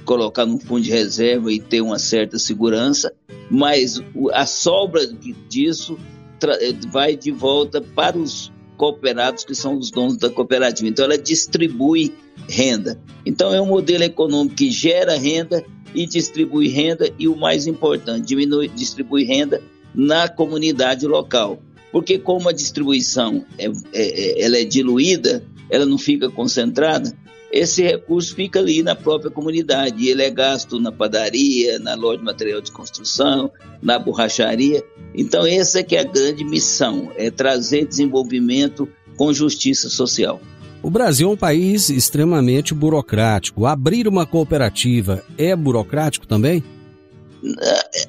colocar 0.05 0.45
no 0.45 0.59
fundo 0.59 0.81
de 0.81 0.91
reserva 0.91 1.51
e 1.51 1.59
ter 1.59 1.81
uma 1.81 1.99
certa 1.99 2.37
segurança, 2.37 3.13
mas 3.49 4.01
a 4.33 4.45
sobra 4.45 5.05
disso 5.47 5.97
é, 6.43 6.73
vai 6.91 7.15
de 7.15 7.31
volta 7.31 7.81
para 7.81 8.17
os 8.17 8.51
cooperados 8.77 9.45
que 9.45 9.53
são 9.53 9.77
os 9.77 9.91
donos 9.91 10.17
da 10.17 10.29
cooperativa. 10.29 10.89
Então 10.89 11.05
ela 11.05 11.17
distribui 11.17 12.13
renda. 12.49 12.99
Então 13.25 13.53
é 13.53 13.61
um 13.61 13.67
modelo 13.67 14.03
econômico 14.03 14.55
que 14.55 14.71
gera 14.71 15.17
renda 15.17 15.63
e 15.93 16.07
distribui 16.07 16.67
renda 16.67 17.11
e 17.19 17.27
o 17.27 17.35
mais 17.35 17.67
importante, 17.67 18.25
diminui, 18.25 18.67
distribui 18.69 19.23
renda 19.23 19.61
na 19.93 20.27
comunidade 20.27 21.05
local. 21.05 21.61
Porque 21.91 22.17
como 22.17 22.49
a 22.49 22.53
distribuição 22.53 23.45
é, 23.57 23.67
é, 23.67 23.71
é, 23.93 24.43
ela 24.45 24.57
é 24.57 24.63
diluída, 24.63 25.43
ela 25.69 25.85
não 25.85 25.97
fica 25.97 26.29
concentrada, 26.29 27.13
esse 27.51 27.83
recurso 27.83 28.33
fica 28.33 28.59
ali 28.59 28.81
na 28.81 28.95
própria 28.95 29.29
comunidade. 29.29 30.07
Ele 30.07 30.23
é 30.23 30.29
gasto 30.29 30.79
na 30.79 30.91
padaria, 30.91 31.77
na 31.79 31.95
loja 31.95 32.19
de 32.19 32.23
material 32.23 32.61
de 32.61 32.71
construção, 32.71 33.51
na 33.81 33.99
borracharia. 33.99 34.83
Então 35.13 35.45
essa 35.45 35.79
é 35.79 35.83
que 35.83 35.95
é 35.95 36.01
a 36.01 36.05
grande 36.05 36.43
missão, 36.43 37.11
é 37.15 37.29
trazer 37.29 37.85
desenvolvimento 37.85 38.87
com 39.17 39.33
justiça 39.33 39.89
social. 39.89 40.39
O 40.81 40.89
Brasil 40.89 41.29
é 41.29 41.33
um 41.33 41.37
país 41.37 41.89
extremamente 41.89 42.73
burocrático. 42.73 43.65
Abrir 43.65 44.07
uma 44.07 44.25
cooperativa 44.25 45.23
é 45.37 45.55
burocrático 45.55 46.25
também? 46.25 46.63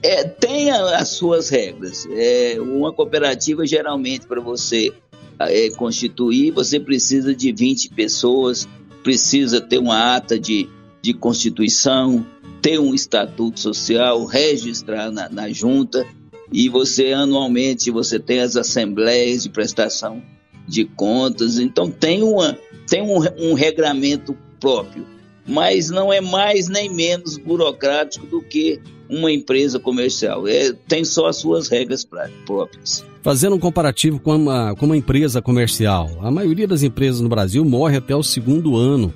É, 0.02 0.24
tem 0.24 0.70
as 0.70 1.08
suas 1.08 1.48
regras. 1.48 2.06
É, 2.10 2.56
uma 2.60 2.92
cooperativa, 2.92 3.66
geralmente, 3.66 4.26
para 4.26 4.40
você 4.40 4.92
é, 5.38 5.70
constituir, 5.70 6.50
você 6.50 6.78
precisa 6.78 7.34
de 7.34 7.52
20 7.52 7.90
pessoas, 7.90 8.68
precisa 9.02 9.60
ter 9.60 9.78
uma 9.78 10.16
ata 10.16 10.38
de, 10.38 10.68
de 11.00 11.12
constituição, 11.12 12.26
ter 12.60 12.78
um 12.78 12.94
estatuto 12.94 13.58
social, 13.60 14.24
registrar 14.24 15.10
na, 15.10 15.28
na 15.28 15.50
junta, 15.50 16.06
e 16.52 16.68
você 16.68 17.12
anualmente 17.12 17.90
você 17.90 18.18
tem 18.18 18.40
as 18.40 18.56
assembleias 18.56 19.42
de 19.42 19.50
prestação 19.50 20.22
de 20.66 20.84
contas, 20.84 21.58
então 21.58 21.90
tem, 21.90 22.22
uma, 22.22 22.56
tem 22.88 23.02
um, 23.02 23.18
um 23.38 23.54
regramento 23.54 24.36
próprio, 24.60 25.04
mas 25.46 25.90
não 25.90 26.12
é 26.12 26.20
mais 26.20 26.68
nem 26.68 26.92
menos 26.92 27.36
burocrático 27.36 28.26
do 28.26 28.42
que 28.42 28.80
uma 29.08 29.30
empresa 29.30 29.78
comercial. 29.78 30.46
É, 30.46 30.72
tem 30.88 31.04
só 31.04 31.26
as 31.26 31.36
suas 31.36 31.68
regras 31.68 32.06
próprias. 32.46 33.04
Fazendo 33.22 33.56
um 33.56 33.58
comparativo 33.58 34.18
com 34.18 34.34
uma, 34.34 34.74
com 34.74 34.86
uma 34.86 34.96
empresa 34.96 35.40
comercial, 35.42 36.10
a 36.20 36.30
maioria 36.30 36.66
das 36.66 36.82
empresas 36.82 37.20
no 37.20 37.28
Brasil 37.28 37.64
morre 37.64 37.96
até 37.96 38.16
o 38.16 38.22
segundo 38.22 38.76
ano 38.76 39.12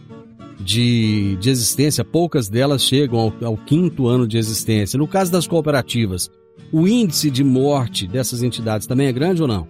de, 0.61 1.37
de 1.37 1.51
existência, 1.51 2.05
poucas 2.05 2.49
delas 2.49 2.83
chegam 2.83 3.19
ao, 3.19 3.33
ao 3.43 3.57
quinto 3.57 4.07
ano 4.07 4.27
de 4.27 4.37
existência. 4.37 4.99
No 4.99 5.09
caso 5.09 5.33
das 5.33 5.47
cooperativas, 5.47 6.31
o 6.73 6.87
índice 6.87 7.31
de 7.31 7.43
morte 7.43 8.07
dessas 8.07 8.43
entidades 8.43 8.87
também 8.87 9.07
é 9.07 9.13
grande 9.13 9.43
ou 9.43 9.49
não? 9.49 9.67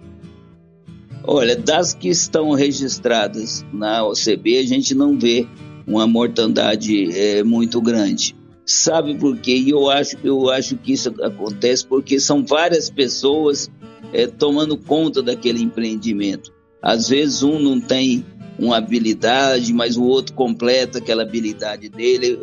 Olha, 1.23 1.55
das 1.55 1.93
que 1.93 2.07
estão 2.07 2.51
registradas 2.51 3.65
na 3.73 4.05
OCB, 4.05 4.59
a 4.59 4.65
gente 4.65 4.95
não 4.95 5.17
vê 5.17 5.45
uma 5.87 6.05
mortandade 6.05 7.11
é, 7.17 7.43
muito 7.43 7.81
grande. 7.81 8.35
Sabe 8.65 9.15
por 9.15 9.37
quê? 9.37 9.55
E 9.55 9.69
eu 9.69 9.89
acho, 9.89 10.17
eu 10.23 10.49
acho 10.49 10.75
que 10.75 10.91
isso 10.91 11.09
acontece 11.23 11.85
porque 11.85 12.19
são 12.19 12.45
várias 12.45 12.89
pessoas 12.89 13.71
é, 14.11 14.27
tomando 14.27 14.77
conta 14.77 15.23
daquele 15.23 15.63
empreendimento. 15.63 16.53
Às 16.81 17.07
vezes 17.07 17.43
um 17.43 17.57
não 17.57 17.79
tem 17.79 18.25
uma 18.59 18.77
habilidade, 18.77 19.71
mas 19.73 19.95
o 19.95 20.03
outro 20.03 20.33
completa 20.35 20.97
aquela 20.97 21.23
habilidade 21.23 21.87
dele. 21.87 22.37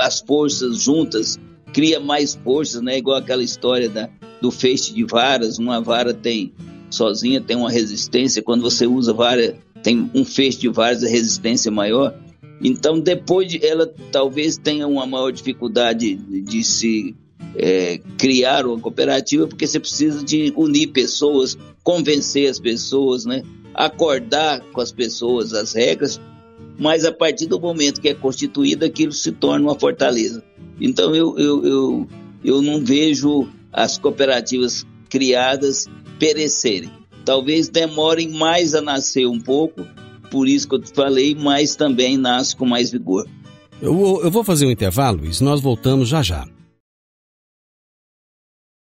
As 0.00 0.20
forças 0.20 0.82
juntas 0.82 1.38
cria 1.72 2.00
mais 2.00 2.34
forças, 2.34 2.82
né? 2.82 2.98
Igual 2.98 3.18
aquela 3.18 3.42
história 3.42 3.88
da, 3.88 4.08
do 4.40 4.50
feixe 4.50 4.92
de 4.92 5.04
varas. 5.04 5.58
Uma 5.58 5.80
vara 5.80 6.12
tem 6.12 6.52
sozinha 6.90 7.40
tem 7.40 7.56
uma 7.56 7.70
resistência. 7.70 8.42
Quando 8.42 8.62
você 8.62 8.86
usa 8.86 9.12
vara, 9.12 9.56
tem 9.82 10.10
um 10.12 10.24
feixe 10.24 10.58
de 10.58 10.68
varas, 10.68 11.04
a 11.04 11.08
resistência 11.08 11.70
maior. 11.70 12.14
Então, 12.62 13.00
depois 13.00 13.48
de, 13.48 13.64
ela 13.64 13.92
talvez 14.12 14.56
tenha 14.56 14.86
uma 14.86 15.06
maior 15.06 15.30
dificuldade 15.30 16.14
de, 16.14 16.40
de 16.42 16.62
se 16.62 17.16
é, 17.56 17.98
criar 18.18 18.66
uma 18.66 18.78
cooperativa, 18.78 19.46
porque 19.46 19.66
você 19.66 19.80
precisa 19.80 20.24
de 20.24 20.52
unir 20.56 20.88
pessoas, 20.88 21.56
convencer 21.82 22.50
as 22.50 22.58
pessoas, 22.58 23.24
né? 23.24 23.42
acordar 23.74 24.60
com 24.72 24.80
as 24.80 24.92
pessoas 24.92 25.54
as 25.54 25.72
regras, 25.72 26.20
mas 26.78 27.04
a 27.04 27.12
partir 27.12 27.46
do 27.46 27.60
momento 27.60 28.00
que 28.00 28.08
é 28.08 28.14
constituída, 28.14 28.86
aquilo 28.86 29.12
se 29.12 29.32
torna 29.32 29.66
uma 29.66 29.78
fortaleza. 29.78 30.42
Então, 30.80 31.14
eu, 31.14 31.38
eu, 31.38 31.64
eu, 31.64 32.08
eu 32.44 32.62
não 32.62 32.82
vejo 32.82 33.48
as 33.72 33.98
cooperativas 33.98 34.86
criadas 35.08 35.86
perecerem. 36.18 36.90
Talvez 37.24 37.68
demorem 37.68 38.30
mais 38.30 38.74
a 38.74 38.80
nascer 38.80 39.26
um 39.26 39.38
pouco, 39.38 39.86
por 40.30 40.48
isso 40.48 40.68
que 40.68 40.74
eu 40.76 40.80
te 40.80 40.92
falei, 40.92 41.34
mas 41.34 41.76
também 41.76 42.16
nasce 42.16 42.56
com 42.56 42.64
mais 42.64 42.90
vigor. 42.90 43.28
Eu, 43.82 44.20
eu 44.22 44.30
vou 44.30 44.44
fazer 44.44 44.66
um 44.66 44.70
intervalo, 44.70 45.18
Luiz, 45.18 45.40
nós 45.40 45.60
voltamos 45.60 46.08
já 46.08 46.22
já. 46.22 46.46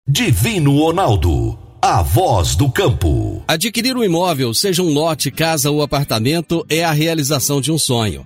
Divino 0.08 0.76
Ronaldo, 0.76 1.58
a 1.82 2.02
voz 2.02 2.56
do 2.56 2.72
campo. 2.72 3.44
Adquirir 3.48 3.96
um 3.96 4.04
imóvel, 4.04 4.54
seja 4.54 4.82
um 4.82 4.92
lote, 4.92 5.30
casa 5.30 5.70
ou 5.70 5.84
apartamento, 5.84 6.66
é 6.68 6.84
a 6.84 6.92
realização 6.92 7.62
de 7.62 7.72
um 7.72 7.78
sonho. 7.78 8.26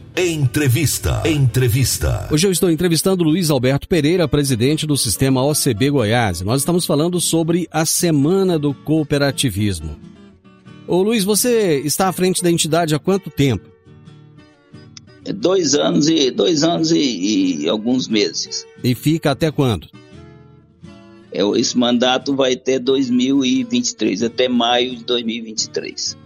Entrevista. 0.15 1.23
Entrevista. 1.25 2.27
Hoje 2.29 2.45
eu 2.45 2.51
estou 2.51 2.69
entrevistando 2.69 3.23
Luiz 3.23 3.49
Alberto 3.49 3.87
Pereira, 3.87 4.27
presidente 4.27 4.85
do 4.85 4.97
Sistema 4.97 5.41
OCB 5.41 5.89
Goiás. 5.89 6.41
Nós 6.41 6.61
estamos 6.61 6.85
falando 6.85 7.21
sobre 7.21 7.65
a 7.71 7.85
Semana 7.85 8.59
do 8.59 8.73
Cooperativismo. 8.73 9.97
Ô 10.85 11.01
Luiz, 11.01 11.23
você 11.23 11.79
está 11.85 12.09
à 12.09 12.11
frente 12.11 12.43
da 12.43 12.51
entidade 12.51 12.93
há 12.93 12.99
quanto 12.99 13.29
tempo? 13.29 13.69
É 15.23 15.31
dois 15.31 15.75
anos 15.75 16.09
e 16.09 16.29
dois 16.29 16.61
anos 16.65 16.91
e, 16.91 17.61
e 17.61 17.69
alguns 17.69 18.09
meses. 18.09 18.67
E 18.83 18.93
fica 18.93 19.31
até 19.31 19.49
quando? 19.49 19.87
É, 21.31 21.41
esse 21.57 21.77
mandato 21.77 22.35
vai 22.35 22.53
até 22.53 22.77
2023, 22.77 24.23
até 24.23 24.49
maio 24.49 24.93
de 24.97 25.05
2023. 25.05 26.17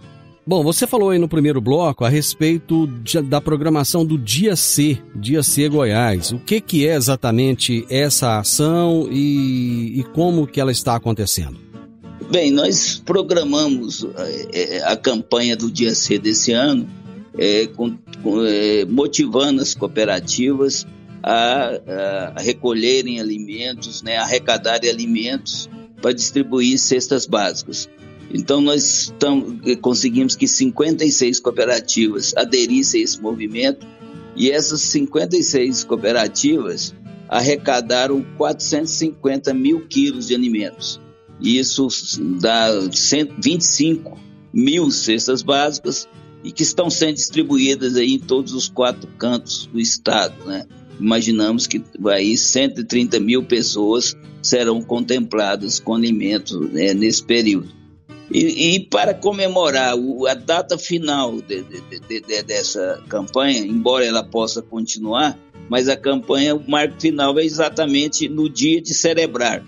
Bom, 0.48 0.62
você 0.62 0.86
falou 0.86 1.10
aí 1.10 1.18
no 1.18 1.28
primeiro 1.28 1.60
bloco 1.60 2.04
a 2.04 2.08
respeito 2.08 2.86
de, 3.02 3.20
da 3.20 3.40
programação 3.40 4.06
do 4.06 4.16
Dia 4.16 4.54
C, 4.54 4.96
Dia 5.12 5.42
C 5.42 5.68
Goiás. 5.68 6.30
O 6.30 6.38
que, 6.38 6.60
que 6.60 6.86
é 6.86 6.94
exatamente 6.94 7.84
essa 7.90 8.38
ação 8.38 9.08
e, 9.10 9.98
e 9.98 10.04
como 10.14 10.46
que 10.46 10.60
ela 10.60 10.70
está 10.70 10.94
acontecendo? 10.94 11.58
Bem, 12.30 12.52
nós 12.52 13.02
programamos 13.04 14.06
é, 14.52 14.82
a 14.84 14.96
campanha 14.96 15.56
do 15.56 15.68
Dia 15.68 15.96
C 15.96 16.16
desse 16.16 16.52
ano, 16.52 16.88
é, 17.36 17.66
com, 17.66 17.96
é, 18.46 18.84
motivando 18.84 19.60
as 19.60 19.74
cooperativas 19.74 20.86
a, 21.24 22.34
a, 22.36 22.40
recolherem 22.40 23.20
alimentos, 23.20 24.00
né, 24.00 24.16
arrecadarem 24.18 24.88
alimentos 24.88 25.68
para 26.00 26.12
distribuir 26.12 26.78
cestas 26.78 27.26
básicas. 27.26 27.88
Então, 28.36 28.60
nós 28.60 29.14
tam, 29.18 29.58
conseguimos 29.80 30.36
que 30.36 30.46
56 30.46 31.40
cooperativas 31.40 32.34
aderissem 32.36 33.00
a 33.00 33.04
esse 33.04 33.18
movimento 33.18 33.86
e 34.36 34.50
essas 34.50 34.82
56 34.82 35.84
cooperativas 35.84 36.94
arrecadaram 37.30 38.22
450 38.36 39.54
mil 39.54 39.86
quilos 39.86 40.26
de 40.26 40.34
alimentos. 40.34 41.00
Isso 41.40 41.88
dá 42.38 42.68
125 42.92 44.18
mil 44.52 44.90
cestas 44.90 45.42
básicas 45.42 46.06
e 46.44 46.52
que 46.52 46.62
estão 46.62 46.90
sendo 46.90 47.14
distribuídas 47.14 47.96
aí 47.96 48.12
em 48.12 48.18
todos 48.18 48.52
os 48.52 48.68
quatro 48.68 49.08
cantos 49.18 49.66
do 49.72 49.80
estado, 49.80 50.44
né? 50.44 50.66
Imaginamos 51.00 51.66
que 51.66 51.82
aí 52.06 52.36
130 52.36 53.18
mil 53.18 53.44
pessoas 53.44 54.14
serão 54.42 54.82
contempladas 54.82 55.80
com 55.80 55.94
alimentos 55.94 56.58
né, 56.70 56.92
nesse 56.92 57.24
período. 57.24 57.85
E, 58.30 58.74
e, 58.74 58.80
para 58.80 59.14
comemorar 59.14 59.96
o, 59.96 60.26
a 60.26 60.34
data 60.34 60.76
final 60.76 61.40
de, 61.40 61.62
de, 61.62 62.20
de, 62.20 62.42
dessa 62.42 63.00
campanha, 63.08 63.60
embora 63.60 64.04
ela 64.04 64.24
possa 64.24 64.60
continuar, 64.60 65.38
mas 65.68 65.88
a 65.88 65.96
campanha, 65.96 66.54
o 66.54 66.70
marco 66.70 67.00
final 67.00 67.38
é 67.38 67.44
exatamente 67.44 68.28
no 68.28 68.48
dia 68.48 68.80
de 68.80 68.94
celebrar, 68.94 69.64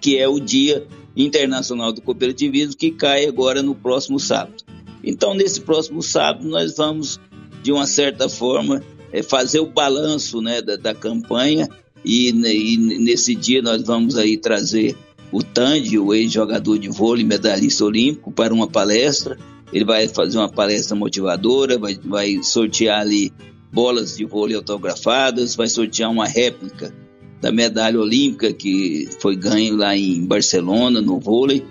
que 0.00 0.18
é 0.18 0.28
o 0.28 0.40
Dia 0.40 0.86
Internacional 1.16 1.92
do 1.92 2.00
Cooperativismo, 2.00 2.76
que 2.76 2.90
cai 2.90 3.26
agora 3.26 3.62
no 3.62 3.74
próximo 3.74 4.18
sábado. 4.18 4.64
Então, 5.02 5.34
nesse 5.34 5.60
próximo 5.60 6.02
sábado, 6.02 6.48
nós 6.48 6.76
vamos, 6.76 7.20
de 7.62 7.72
uma 7.72 7.86
certa 7.86 8.28
forma, 8.28 8.82
é, 9.12 9.22
fazer 9.22 9.60
o 9.60 9.66
balanço 9.66 10.40
né, 10.40 10.60
da, 10.62 10.76
da 10.76 10.94
campanha 10.94 11.68
e, 12.04 12.30
e 12.30 12.76
nesse 12.76 13.34
dia 13.34 13.60
nós 13.60 13.82
vamos 13.82 14.16
aí 14.16 14.36
trazer 14.36 14.96
o 15.32 15.42
Tandy, 15.42 15.98
o 15.98 16.12
ex-jogador 16.12 16.78
de 16.78 16.88
vôlei, 16.88 17.24
medalhista 17.24 17.84
olímpico, 17.84 18.32
para 18.32 18.52
uma 18.52 18.66
palestra. 18.66 19.38
Ele 19.72 19.84
vai 19.84 20.08
fazer 20.08 20.38
uma 20.38 20.48
palestra 20.48 20.96
motivadora, 20.96 21.78
vai, 21.78 21.98
vai 22.04 22.42
sortear 22.42 23.00
ali 23.00 23.32
bolas 23.72 24.16
de 24.16 24.24
vôlei 24.24 24.56
autografadas, 24.56 25.54
vai 25.54 25.68
sortear 25.68 26.10
uma 26.10 26.26
réplica 26.26 26.92
da 27.40 27.52
medalha 27.52 27.98
olímpica 27.98 28.52
que 28.52 29.08
foi 29.20 29.36
ganho 29.36 29.76
lá 29.76 29.96
em 29.96 30.26
Barcelona, 30.26 31.00
no 31.00 31.20
vôlei, 31.20 31.64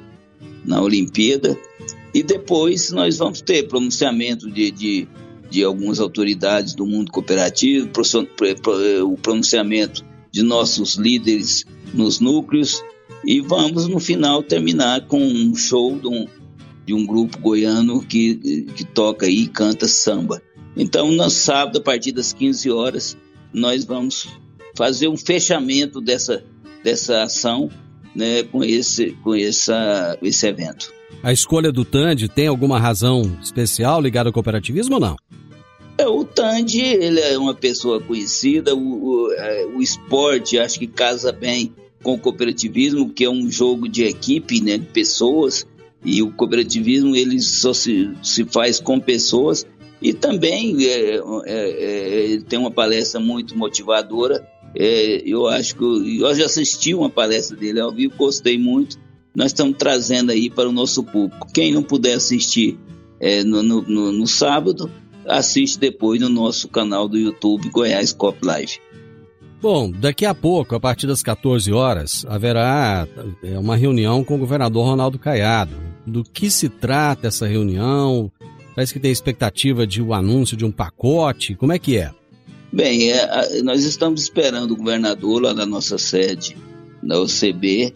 na 0.65 0.81
Olimpíada. 0.81 1.57
E 2.13 2.23
depois 2.23 2.91
nós 2.91 3.17
vamos 3.17 3.41
ter 3.41 3.67
pronunciamento 3.67 4.49
de, 4.49 4.71
de, 4.71 5.07
de 5.49 5.63
algumas 5.63 5.99
autoridades 5.99 6.73
do 6.73 6.85
mundo 6.85 7.11
cooperativo, 7.11 7.89
o 9.05 9.17
pronunciamento 9.17 10.03
de 10.31 10.41
nossos 10.41 10.95
líderes 10.95 11.65
nos 11.93 12.19
núcleos 12.19 12.81
e 13.25 13.41
vamos 13.41 13.87
no 13.87 13.99
final 13.99 14.41
terminar 14.41 15.05
com 15.07 15.21
um 15.21 15.55
show 15.55 15.97
de 15.97 16.07
um, 16.07 16.27
de 16.85 16.93
um 16.93 17.05
grupo 17.05 17.37
goiano 17.39 18.01
que, 18.01 18.65
que 18.75 18.83
toca 18.83 19.27
e 19.27 19.47
canta 19.47 19.87
samba. 19.87 20.41
Então, 20.75 21.11
no 21.11 21.29
sábado, 21.29 21.79
a 21.79 21.81
partir 21.81 22.11
das 22.11 22.31
15 22.33 22.71
horas, 22.71 23.17
nós 23.53 23.83
vamos 23.85 24.29
fazer 24.75 25.07
um 25.07 25.17
fechamento 25.17 25.99
dessa, 25.99 26.43
dessa 26.83 27.23
ação 27.23 27.69
né, 28.15 28.43
com, 28.43 28.63
esse, 28.63 29.11
com 29.23 29.35
essa, 29.35 30.17
esse 30.21 30.47
evento. 30.47 30.91
A 31.21 31.33
escolha 31.33 31.71
do 31.71 31.83
Tandy 31.83 32.29
tem 32.29 32.47
alguma 32.47 32.79
razão 32.79 33.37
especial 33.41 34.01
ligada 34.01 34.29
ao 34.29 34.33
cooperativismo 34.33 34.95
ou 34.95 35.01
não? 35.01 35.15
É, 35.97 36.07
o 36.07 36.23
Tandy, 36.23 36.79
ele 36.79 37.19
é 37.19 37.37
uma 37.37 37.53
pessoa 37.53 37.99
conhecida, 37.99 38.73
o, 38.73 38.79
o, 38.79 39.33
é, 39.33 39.65
o 39.65 39.81
esporte 39.81 40.57
acho 40.57 40.79
que 40.79 40.87
casa 40.87 41.31
bem 41.31 41.73
com 42.03 42.13
o 42.13 42.19
cooperativismo, 42.19 43.09
que 43.09 43.25
é 43.25 43.29
um 43.29 43.49
jogo 43.49 43.87
de 43.87 44.03
equipe, 44.03 44.61
né, 44.61 44.77
de 44.77 44.85
pessoas, 44.85 45.65
e 46.03 46.21
o 46.21 46.31
cooperativismo 46.31 47.15
ele 47.15 47.39
só 47.41 47.73
se, 47.73 48.09
se 48.23 48.45
faz 48.45 48.79
com 48.79 48.99
pessoas, 48.99 49.65
e 50.01 50.13
também 50.13 50.85
é, 50.85 51.19
é, 51.45 52.33
é, 52.35 52.39
tem 52.47 52.57
uma 52.57 52.71
palestra 52.71 53.19
muito 53.19 53.57
motivadora, 53.57 54.47
é, 54.75 55.21
eu 55.25 55.47
acho 55.47 55.75
que 55.75 55.83
eu, 55.83 56.05
eu 56.05 56.35
já 56.35 56.45
assisti 56.45 56.93
uma 56.93 57.09
palestra 57.09 57.57
dele 57.57 57.79
ao 57.79 57.91
vivo, 57.91 58.13
gostei 58.17 58.57
muito, 58.57 58.97
nós 59.35 59.47
estamos 59.47 59.77
trazendo 59.77 60.31
aí 60.31 60.49
para 60.49 60.69
o 60.69 60.71
nosso 60.71 61.03
público. 61.03 61.47
Quem 61.53 61.71
não 61.71 61.83
puder 61.83 62.13
assistir 62.13 62.77
é, 63.19 63.43
no, 63.43 63.61
no, 63.61 63.81
no, 63.81 64.11
no, 64.11 64.27
sábado, 64.27 64.91
assiste 65.25 65.79
depois 65.79 66.19
no 66.19 66.29
nosso 66.29 66.67
canal 66.67 67.07
do 67.07 67.17
YouTube 67.17 67.69
Goiás 67.69 68.11
Cop 68.11 68.37
Live. 68.43 68.79
Bom, 69.61 69.91
daqui 69.91 70.25
a 70.25 70.33
pouco, 70.33 70.73
a 70.73 70.79
partir 70.79 71.05
das 71.05 71.21
14 71.21 71.71
horas, 71.73 72.25
haverá 72.29 73.05
é, 73.43 73.59
uma 73.59 73.75
reunião 73.75 74.23
com 74.23 74.35
o 74.35 74.37
governador 74.37 74.85
Ronaldo 74.85 75.19
Caiado. 75.19 75.75
Do 76.07 76.23
que 76.23 76.49
se 76.49 76.69
trata 76.69 77.27
essa 77.27 77.45
reunião? 77.45 78.31
Parece 78.73 78.93
que 78.93 78.99
tem 78.99 79.11
expectativa 79.11 79.85
de 79.85 80.01
o 80.01 80.07
um 80.07 80.13
anúncio 80.13 80.55
de 80.55 80.63
um 80.63 80.71
pacote. 80.71 81.55
Como 81.55 81.73
é 81.73 81.79
que 81.79 81.97
é? 81.97 82.11
Bem, 82.71 83.11
é, 83.11 83.61
nós 83.61 83.83
estamos 83.83 84.21
esperando 84.21 84.71
o 84.71 84.77
governador 84.77 85.41
lá 85.41 85.53
na 85.53 85.65
nossa 85.65 85.97
sede, 85.97 86.55
na 87.03 87.19
OCB, 87.19 87.93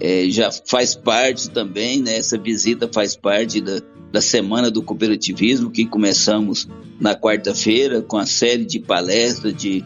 é, 0.00 0.28
já 0.28 0.50
faz 0.50 0.94
parte 0.94 1.48
também, 1.50 2.02
né, 2.02 2.16
essa 2.16 2.36
visita 2.36 2.88
faz 2.92 3.16
parte 3.16 3.60
da, 3.60 3.80
da 4.12 4.20
Semana 4.20 4.70
do 4.70 4.82
Cooperativismo, 4.82 5.70
que 5.70 5.86
começamos 5.86 6.68
na 7.00 7.14
quarta-feira 7.14 8.02
com 8.02 8.16
a 8.16 8.26
série 8.26 8.64
de 8.64 8.78
palestras, 8.78 9.54
de, 9.54 9.84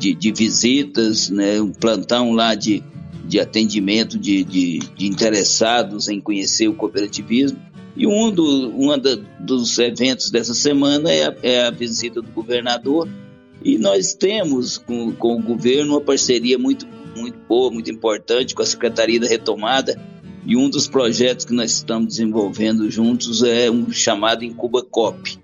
de, 0.00 0.14
de, 0.14 0.32
visitas, 0.32 1.28
né, 1.28 1.60
um 1.60 1.72
plantão 1.72 2.32
lá 2.32 2.54
de, 2.54 2.82
de 3.26 3.38
atendimento 3.38 4.18
de, 4.18 4.42
de, 4.42 4.78
de 4.78 5.06
interessados 5.06 6.08
em 6.08 6.18
conhecer 6.18 6.68
o 6.68 6.74
cooperativismo. 6.74 7.58
E 7.94 8.06
um, 8.06 8.30
do, 8.30 8.72
um 8.74 8.88
dos 9.38 9.78
eventos 9.78 10.30
dessa 10.30 10.54
semana 10.54 11.12
é 11.12 11.26
a, 11.26 11.36
é 11.42 11.66
a 11.66 11.70
visita 11.70 12.22
do 12.22 12.30
governador. 12.30 13.06
E 13.62 13.76
nós 13.76 14.14
temos 14.14 14.78
com, 14.78 15.12
com 15.12 15.36
o 15.36 15.42
governo 15.42 15.92
uma 15.92 16.00
parceria 16.00 16.58
muito 16.58 16.86
muito 17.14 17.38
boa, 17.48 17.70
muito 17.70 17.90
importante 17.90 18.54
com 18.54 18.62
a 18.62 18.66
Secretaria 18.66 19.20
da 19.20 19.26
Retomada. 19.26 20.00
E 20.46 20.56
um 20.56 20.70
dos 20.70 20.86
projetos 20.86 21.44
que 21.44 21.52
nós 21.52 21.72
estamos 21.72 22.08
desenvolvendo 22.08 22.90
juntos 22.90 23.42
é 23.42 23.70
um 23.70 23.90
chamado 23.90 24.44
Incuba 24.44 24.82
Cop, 24.82 25.38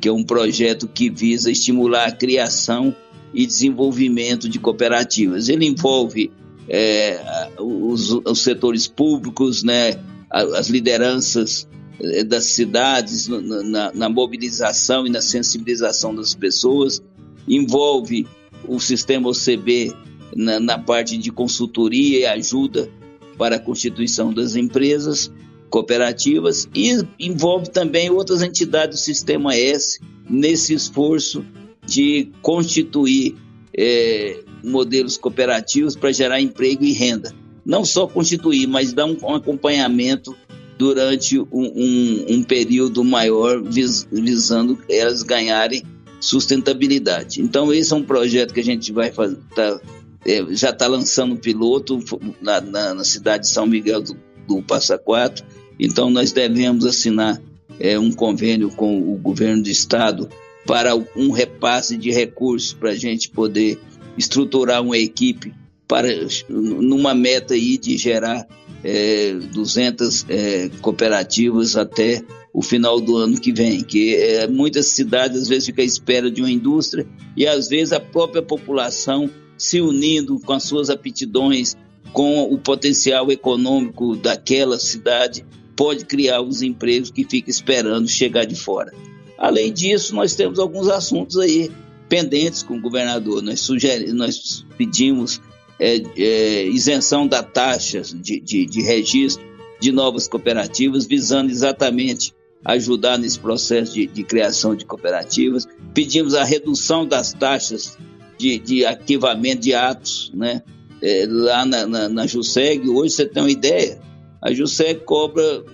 que 0.00 0.08
é 0.08 0.12
um 0.12 0.24
projeto 0.24 0.88
que 0.88 1.10
visa 1.10 1.50
estimular 1.50 2.06
a 2.06 2.12
criação 2.12 2.94
e 3.32 3.46
desenvolvimento 3.46 4.48
de 4.48 4.58
cooperativas. 4.58 5.48
Ele 5.48 5.66
envolve 5.66 6.30
é, 6.68 7.50
os, 7.58 8.10
os, 8.10 8.40
setores 8.42 8.86
públicos, 8.86 9.62
né, 9.62 9.98
as 10.30 10.68
lideranças 10.68 11.68
é, 12.00 12.24
das 12.24 12.44
cidades 12.44 13.28
na, 13.28 13.92
na, 13.92 14.08
mobilização 14.08 15.06
e 15.06 15.10
na 15.10 15.20
sensibilização 15.20 16.14
das 16.14 16.34
pessoas, 16.34 17.02
envolve 17.46 18.26
o 18.66 18.78
sistema 18.78 19.28
OCB 19.28 19.94
na, 20.34 20.60
na 20.60 20.78
parte 20.78 21.16
de 21.16 21.30
consultoria 21.30 22.20
e 22.20 22.26
ajuda 22.26 22.90
para 23.38 23.56
a 23.56 23.60
constituição 23.60 24.32
das 24.32 24.56
empresas 24.56 25.30
cooperativas 25.70 26.68
e 26.74 27.06
envolve 27.18 27.70
também 27.70 28.10
outras 28.10 28.42
entidades 28.42 28.98
do 28.98 29.02
Sistema 29.04 29.54
S 29.54 30.00
nesse 30.28 30.74
esforço 30.74 31.44
de 31.88 32.28
constituir 32.42 33.34
é, 33.76 34.40
modelos 34.62 35.16
cooperativos 35.16 35.96
para 35.96 36.12
gerar 36.12 36.40
emprego 36.40 36.84
e 36.84 36.92
renda. 36.92 37.32
Não 37.64 37.84
só 37.84 38.06
constituir, 38.06 38.66
mas 38.66 38.92
dar 38.92 39.06
um, 39.06 39.34
acompanhamento 39.34 40.36
durante 40.76 41.38
um, 41.38 41.46
um, 41.52 42.26
um 42.28 42.42
período 42.42 43.02
maior, 43.02 43.62
vis, 43.62 44.06
visando 44.12 44.78
elas 44.88 45.22
ganharem 45.22 45.82
sustentabilidade. 46.20 47.40
Então, 47.40 47.72
esse 47.72 47.92
é 47.92 47.96
um 47.96 48.02
projeto 48.02 48.52
que 48.52 48.60
a 48.60 48.64
gente 48.64 48.92
vai 48.92 49.08
estar 49.08 49.30
tá 49.54 49.80
é, 50.26 50.44
já 50.50 50.70
está 50.70 50.86
lançando 50.86 51.36
piloto 51.36 52.00
na, 52.40 52.60
na, 52.60 52.94
na, 52.94 53.04
cidade 53.04 53.44
de 53.44 53.48
São 53.48 53.66
Miguel 53.66 54.02
do, 54.02 54.16
do 54.46 54.62
Passa 54.62 54.98
Quatro. 54.98 55.44
Então, 55.78 56.10
nós 56.10 56.32
devemos 56.32 56.84
assinar 56.84 57.40
é, 57.78 57.98
um 57.98 58.12
convênio 58.12 58.68
com 58.70 58.98
o 58.98 59.16
governo 59.16 59.62
do 59.62 59.70
estado 59.70 60.28
para 60.68 60.94
um 61.16 61.30
repasse 61.30 61.96
de 61.96 62.10
recursos 62.10 62.74
para 62.74 62.90
a 62.90 62.94
gente 62.94 63.30
poder 63.30 63.78
estruturar 64.18 64.82
uma 64.82 64.98
equipe 64.98 65.54
para 65.88 66.06
numa 66.46 67.14
meta 67.14 67.54
aí 67.54 67.78
de 67.78 67.96
gerar 67.96 68.46
é, 68.84 69.32
200 69.50 70.26
é, 70.28 70.70
cooperativas 70.82 71.74
até 71.74 72.22
o 72.52 72.60
final 72.60 73.00
do 73.00 73.16
ano 73.16 73.40
que 73.40 73.50
vem, 73.50 73.82
que 73.82 74.14
é, 74.14 74.46
muitas 74.46 74.88
cidades 74.88 75.40
às 75.40 75.48
vezes 75.48 75.64
ficam 75.64 75.82
à 75.82 75.86
espera 75.86 76.30
de 76.30 76.42
uma 76.42 76.50
indústria 76.50 77.06
e 77.34 77.46
às 77.46 77.68
vezes 77.68 77.94
a 77.94 78.00
própria 78.00 78.42
população 78.42 79.30
se 79.56 79.80
unindo 79.80 80.38
com 80.38 80.52
as 80.52 80.64
suas 80.64 80.90
aptidões, 80.90 81.78
com 82.12 82.42
o 82.42 82.58
potencial 82.58 83.32
econômico 83.32 84.16
daquela 84.16 84.78
cidade, 84.78 85.46
pode 85.74 86.04
criar 86.04 86.42
os 86.42 86.60
empregos 86.60 87.10
que 87.10 87.24
fica 87.24 87.48
esperando 87.48 88.06
chegar 88.06 88.44
de 88.44 88.54
fora. 88.54 88.92
Além 89.38 89.72
disso, 89.72 90.14
nós 90.14 90.34
temos 90.34 90.58
alguns 90.58 90.88
assuntos 90.88 91.38
aí 91.38 91.70
pendentes 92.08 92.62
com 92.62 92.76
o 92.76 92.80
governador. 92.80 93.40
Nós, 93.40 93.60
sugerimos, 93.60 94.12
nós 94.12 94.66
pedimos 94.76 95.40
é, 95.78 96.02
é, 96.16 96.66
isenção 96.66 97.26
da 97.26 97.42
taxas 97.42 98.12
de, 98.12 98.40
de, 98.40 98.66
de 98.66 98.82
registro 98.82 99.46
de 99.80 99.92
novas 99.92 100.26
cooperativas, 100.26 101.06
visando 101.06 101.52
exatamente 101.52 102.34
ajudar 102.64 103.16
nesse 103.16 103.38
processo 103.38 103.94
de, 103.94 104.06
de, 104.06 104.24
criação 104.24 104.74
de 104.74 104.84
cooperativas. 104.84 105.68
Pedimos 105.94 106.34
a 106.34 106.42
redução 106.42 107.06
das 107.06 107.32
taxas 107.32 107.96
de, 108.36 108.58
de 108.58 108.84
ativamento 108.84 109.62
de 109.62 109.74
atos, 109.74 110.32
né? 110.34 110.62
É, 111.00 111.26
lá 111.28 111.64
na, 111.64 111.86
na, 111.86 112.08
na 112.08 112.26
JUSEG, 112.26 112.88
hoje 112.88 113.14
você 113.14 113.24
tem 113.24 113.40
uma 113.40 113.52
ideia, 113.52 114.00
a 114.40 114.52
JUSEG 114.52 115.00
cobra 115.00 115.64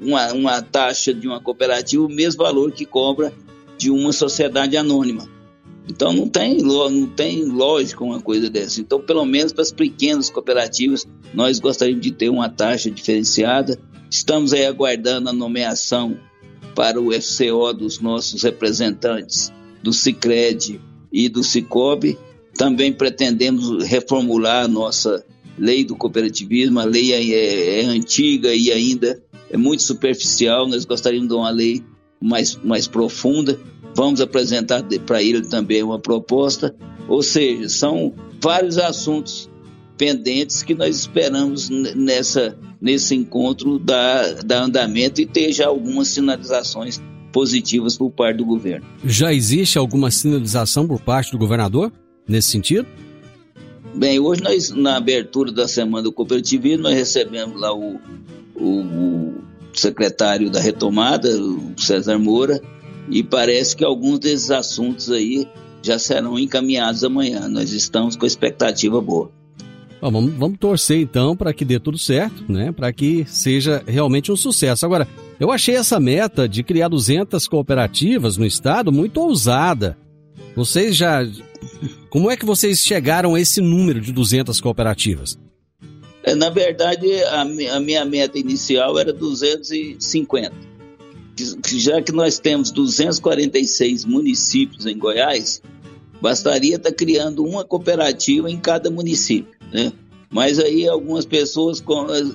uma, 0.00 0.32
uma 0.32 0.62
taxa 0.62 1.12
de 1.12 1.26
uma 1.26 1.40
cooperativa 1.40 2.04
o 2.04 2.08
mesmo 2.08 2.42
valor 2.42 2.72
que 2.72 2.86
cobra 2.86 3.32
de 3.78 3.90
uma 3.90 4.12
sociedade 4.12 4.76
anônima. 4.76 5.28
Então 5.88 6.12
não 6.12 6.28
tem, 6.28 6.58
não 6.58 7.06
tem 7.06 7.44
lógica 7.44 8.02
uma 8.02 8.20
coisa 8.20 8.50
dessa. 8.50 8.80
Então, 8.80 9.00
pelo 9.00 9.24
menos 9.24 9.52
para 9.52 9.62
as 9.62 9.70
pequenas 9.70 10.28
cooperativas, 10.28 11.06
nós 11.32 11.60
gostaríamos 11.60 12.02
de 12.02 12.10
ter 12.10 12.28
uma 12.28 12.48
taxa 12.48 12.90
diferenciada. 12.90 13.78
Estamos 14.10 14.52
aí 14.52 14.66
aguardando 14.66 15.28
a 15.28 15.32
nomeação 15.32 16.18
para 16.74 17.00
o 17.00 17.12
FCO 17.12 17.72
dos 17.72 18.00
nossos 18.00 18.42
representantes 18.42 19.52
do 19.82 19.92
Cicred 19.92 20.80
e 21.12 21.28
do 21.28 21.44
Cicobi. 21.44 22.18
Também 22.54 22.92
pretendemos 22.92 23.86
reformular 23.86 24.64
a 24.64 24.68
nossa 24.68 25.24
lei 25.58 25.84
do 25.84 25.96
cooperativismo. 25.96 26.80
A 26.80 26.84
lei 26.84 27.12
é, 27.12 27.80
é 27.82 27.84
antiga 27.84 28.54
e 28.54 28.70
ainda 28.70 29.22
é 29.50 29.56
muito 29.56 29.82
superficial. 29.82 30.68
Nós 30.68 30.84
gostaríamos 30.84 31.28
de 31.28 31.34
uma 31.34 31.50
lei 31.50 31.82
mais, 32.20 32.56
mais 32.62 32.86
profunda. 32.86 33.58
Vamos 33.94 34.20
apresentar 34.20 34.84
para 35.06 35.22
ele 35.22 35.42
também 35.42 35.82
uma 35.82 35.98
proposta. 35.98 36.74
Ou 37.08 37.22
seja, 37.22 37.68
são 37.68 38.14
vários 38.40 38.78
assuntos 38.78 39.48
pendentes 39.96 40.62
que 40.62 40.74
nós 40.74 40.96
esperamos 40.96 41.70
nessa, 41.70 42.56
nesse 42.80 43.14
encontro 43.14 43.78
dar, 43.78 44.42
dar 44.44 44.62
andamento 44.64 45.20
e 45.20 45.26
ter 45.26 45.52
já 45.52 45.66
algumas 45.66 46.08
sinalizações 46.08 47.00
positivas 47.32 47.96
por 47.96 48.10
parte 48.10 48.38
do 48.38 48.44
governo. 48.44 48.86
Já 49.04 49.32
existe 49.32 49.78
alguma 49.78 50.10
sinalização 50.10 50.86
por 50.86 51.00
parte 51.00 51.30
do 51.32 51.38
governador 51.38 51.92
nesse 52.28 52.48
sentido? 52.50 52.86
Bem, 53.96 54.20
hoje 54.20 54.42
nós, 54.42 54.70
na 54.70 54.96
abertura 54.96 55.50
da 55.50 55.66
Semana 55.66 56.02
do 56.02 56.12
Cooperativismo, 56.12 56.82
nós 56.82 56.94
recebemos 56.94 57.58
lá 57.58 57.74
o, 57.74 57.98
o, 58.54 58.68
o 58.68 59.34
secretário 59.72 60.50
da 60.50 60.60
retomada, 60.60 61.28
o 61.40 61.72
César 61.78 62.18
Moura, 62.18 62.60
e 63.08 63.22
parece 63.22 63.74
que 63.74 63.82
alguns 63.82 64.18
desses 64.18 64.50
assuntos 64.50 65.10
aí 65.10 65.48
já 65.82 65.98
serão 65.98 66.38
encaminhados 66.38 67.04
amanhã. 67.04 67.48
Nós 67.48 67.72
estamos 67.72 68.16
com 68.16 68.26
expectativa 68.26 69.00
boa. 69.00 69.30
Bom, 69.98 70.10
vamos, 70.10 70.34
vamos 70.34 70.58
torcer 70.58 71.00
então 71.00 71.34
para 71.34 71.54
que 71.54 71.64
dê 71.64 71.80
tudo 71.80 71.96
certo, 71.96 72.44
né? 72.52 72.72
Para 72.72 72.92
que 72.92 73.24
seja 73.26 73.82
realmente 73.86 74.30
um 74.30 74.36
sucesso. 74.36 74.84
Agora, 74.84 75.08
eu 75.40 75.50
achei 75.50 75.74
essa 75.74 75.98
meta 75.98 76.46
de 76.46 76.62
criar 76.62 76.88
200 76.88 77.48
cooperativas 77.48 78.36
no 78.36 78.44
estado 78.44 78.92
muito 78.92 79.20
ousada. 79.20 79.96
Vocês 80.54 80.94
já. 80.94 81.26
Como 82.16 82.30
é 82.30 82.36
que 82.38 82.46
vocês 82.46 82.78
chegaram 82.78 83.34
a 83.34 83.40
esse 83.42 83.60
número 83.60 84.00
de 84.00 84.10
200 84.10 84.58
cooperativas? 84.58 85.38
É, 86.22 86.34
na 86.34 86.48
verdade, 86.48 87.06
a, 87.24 87.42
a 87.42 87.78
minha 87.78 88.06
meta 88.06 88.38
inicial 88.38 88.98
era 88.98 89.12
250. 89.12 90.50
Já 91.74 92.00
que 92.00 92.12
nós 92.12 92.38
temos 92.38 92.70
246 92.70 94.06
municípios 94.06 94.86
em 94.86 94.96
Goiás, 94.96 95.60
bastaria 96.18 96.76
estar 96.76 96.90
criando 96.90 97.44
uma 97.44 97.66
cooperativa 97.66 98.50
em 98.50 98.58
cada 98.58 98.88
município, 98.90 99.52
né? 99.70 99.92
Mas 100.30 100.58
aí 100.58 100.88
algumas 100.88 101.26
pessoas 101.26 101.84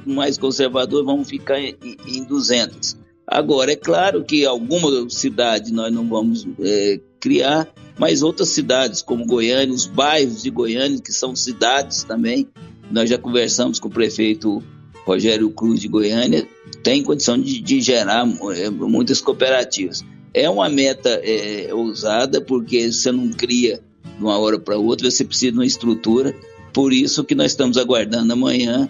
mais 0.06 0.38
conservadoras 0.38 1.08
vão 1.08 1.26
ficar 1.26 1.60
em 1.60 2.24
200. 2.30 2.98
Agora, 3.26 3.72
é 3.72 3.76
claro 3.76 4.24
que 4.24 4.46
alguma 4.46 5.10
cidade 5.10 5.74
nós 5.74 5.91
não 5.91 6.08
vamos 6.08 6.48
é, 6.60 7.00
criar, 7.21 7.71
mas 7.97 8.23
outras 8.23 8.49
cidades, 8.49 9.01
como 9.01 9.25
Goiânia, 9.25 9.73
os 9.73 9.86
bairros 9.86 10.41
de 10.41 10.49
Goiânia, 10.49 10.99
que 10.99 11.13
são 11.13 11.36
cidades 11.36 12.03
também, 12.03 12.47
nós 12.89 13.10
já 13.10 13.17
conversamos 13.17 13.79
com 13.79 13.88
o 13.88 13.91
prefeito 13.91 14.62
Rogério 15.05 15.49
Cruz 15.51 15.79
de 15.79 15.88
Goiânia, 15.88 16.47
tem 16.84 17.03
condição 17.03 17.39
de, 17.39 17.62
de 17.62 17.79
gerar 17.79 18.27
é, 18.55 18.69
muitas 18.69 19.21
cooperativas. 19.21 20.03
É 20.34 20.49
uma 20.49 20.67
meta 20.67 21.10
é, 21.23 21.73
ousada, 21.73 22.41
porque 22.41 22.91
você 22.91 23.12
não 23.12 23.29
cria 23.29 23.81
de 24.17 24.23
uma 24.23 24.38
hora 24.38 24.60
para 24.60 24.77
outra, 24.77 25.10
você 25.10 25.23
precisa 25.23 25.51
de 25.51 25.57
uma 25.57 25.65
estrutura, 25.65 26.36
por 26.73 26.91
isso 26.91 27.23
que 27.23 27.36
nós 27.36 27.51
estamos 27.51 27.77
aguardando 27.77 28.34
amanhã 28.34 28.89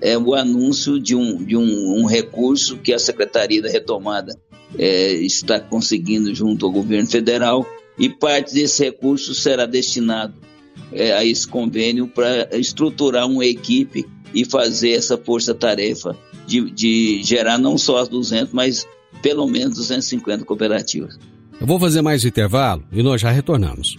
é 0.00 0.16
o 0.16 0.34
anúncio 0.34 0.98
de 0.98 1.14
um, 1.14 1.42
de 1.42 1.56
um, 1.56 2.00
um 2.00 2.06
recurso 2.06 2.76
que 2.78 2.92
a 2.92 2.98
Secretaria 2.98 3.62
da 3.62 3.68
Retomada 3.68 4.36
é, 4.78 5.12
está 5.14 5.60
conseguindo 5.60 6.34
junto 6.34 6.66
ao 6.66 6.72
governo 6.72 7.08
federal 7.08 7.66
e 7.98 8.08
parte 8.08 8.54
desse 8.54 8.84
recurso 8.84 9.34
será 9.34 9.66
destinado 9.66 10.34
é, 10.92 11.12
a 11.12 11.24
esse 11.24 11.46
convênio 11.46 12.06
para 12.06 12.48
estruturar 12.56 13.26
uma 13.26 13.44
equipe 13.44 14.06
e 14.34 14.44
fazer 14.44 14.92
essa 14.92 15.18
força-tarefa 15.18 16.16
de, 16.46 16.70
de 16.70 17.22
gerar 17.22 17.58
não 17.58 17.76
só 17.76 17.98
as 17.98 18.08
200, 18.08 18.52
mas 18.52 18.86
pelo 19.22 19.46
menos 19.46 19.76
250 19.76 20.44
cooperativas. 20.44 21.18
Eu 21.60 21.66
vou 21.66 21.78
fazer 21.78 22.00
mais 22.00 22.24
intervalo 22.24 22.82
e 22.90 23.02
nós 23.02 23.20
já 23.20 23.30
retornamos. 23.30 23.98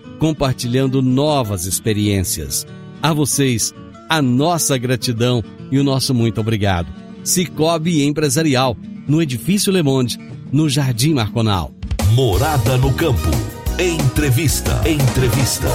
compartilhando 0.21 1.01
novas 1.01 1.65
experiências. 1.65 2.67
A 3.01 3.11
vocês, 3.11 3.73
a 4.07 4.21
nossa 4.21 4.77
gratidão 4.77 5.43
e 5.71 5.79
o 5.79 5.83
nosso 5.83 6.13
muito 6.13 6.39
obrigado. 6.39 6.93
Cicobi 7.23 8.03
Empresarial, 8.03 8.77
no 9.07 9.19
Edifício 9.19 9.73
Le 9.73 9.81
Monde, 9.81 10.19
no 10.51 10.69
Jardim 10.69 11.15
Marconal. 11.15 11.73
Morada 12.13 12.77
no 12.77 12.93
Campo. 12.93 13.31
Entrevista. 13.79 14.79
Entrevista. 14.87 15.67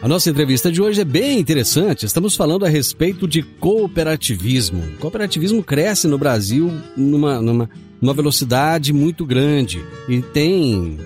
A 0.00 0.06
nossa 0.06 0.30
entrevista 0.30 0.70
de 0.70 0.80
hoje 0.80 1.00
é 1.00 1.04
bem 1.04 1.40
interessante. 1.40 2.06
Estamos 2.06 2.36
falando 2.36 2.64
a 2.64 2.68
respeito 2.68 3.26
de 3.26 3.42
cooperativismo. 3.42 4.80
O 4.80 4.98
cooperativismo 4.98 5.60
cresce 5.60 6.06
no 6.06 6.16
Brasil 6.16 6.72
numa, 6.96 7.42
numa, 7.42 7.68
numa 8.00 8.14
velocidade 8.14 8.92
muito 8.92 9.26
grande 9.26 9.84
e 10.08 10.22
tem, 10.22 10.96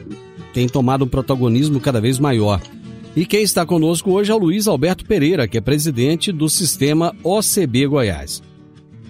tem 0.53 0.69
tomado 0.69 1.05
um 1.05 1.09
protagonismo 1.09 1.81
cada 1.81 2.01
vez 2.01 2.19
maior. 2.19 2.61
E 3.15 3.27
quem 3.27 3.43
está 3.43 3.67
conosco 3.67 4.11
hoje 4.13 4.31
é 4.31 4.35
o 4.35 4.39
Luiz 4.39 4.69
Alberto 4.69 5.05
Pereira, 5.05 5.49
que 5.49 5.59
é 5.59 5.61
presidente 5.61 6.31
do 6.31 6.49
sistema 6.49 7.15
OCB 7.25 7.87
Goiás. 7.87 8.43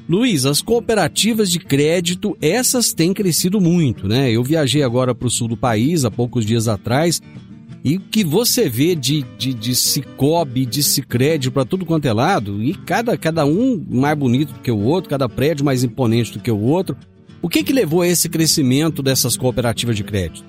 Luiz, 0.09 0.44
as 0.44 0.61
cooperativas 0.61 1.50
de 1.50 1.61
crédito, 1.61 2.37
essas 2.40 2.92
têm 2.92 3.12
crescido 3.12 3.61
muito, 3.61 4.09
né? 4.09 4.31
Eu 4.31 4.42
viajei 4.42 4.83
agora 4.83 5.14
para 5.14 5.29
o 5.29 5.31
sul 5.31 5.46
do 5.46 5.57
país 5.57 6.05
há 6.05 6.11
poucos 6.11 6.44
dias 6.44 6.66
atrás 6.66 7.20
e 7.83 7.96
o 7.96 8.00
que 8.00 8.22
você 8.22 8.68
vê 8.68 8.94
de, 8.94 9.24
de, 9.38 9.55
de 9.55 9.74
Cicobi, 9.74 10.66
de 10.66 10.83
Cicred 10.83 11.50
para 11.50 11.64
tudo 11.64 11.87
quanto 11.87 12.07
é 12.07 12.12
lado, 12.12 12.62
e 12.62 12.74
cada, 12.74 13.16
cada 13.16 13.46
um 13.46 13.83
mais 13.88 14.18
bonito 14.18 14.53
do 14.53 14.61
que 14.61 14.70
o 14.70 14.81
outro, 14.81 15.09
cada 15.09 15.29
prédio 15.29 15.64
mais 15.64 15.83
imponente 15.83 16.33
do 16.33 16.40
que 16.40 16.50
o 16.50 16.61
outro. 16.61 16.96
O 17.40 17.48
que, 17.48 17.62
que 17.62 17.72
levou 17.72 18.03
a 18.03 18.07
esse 18.07 18.29
crescimento 18.29 19.03
dessas 19.03 19.37
cooperativas 19.37 19.96
de 19.96 20.05
crédito? 20.05 20.44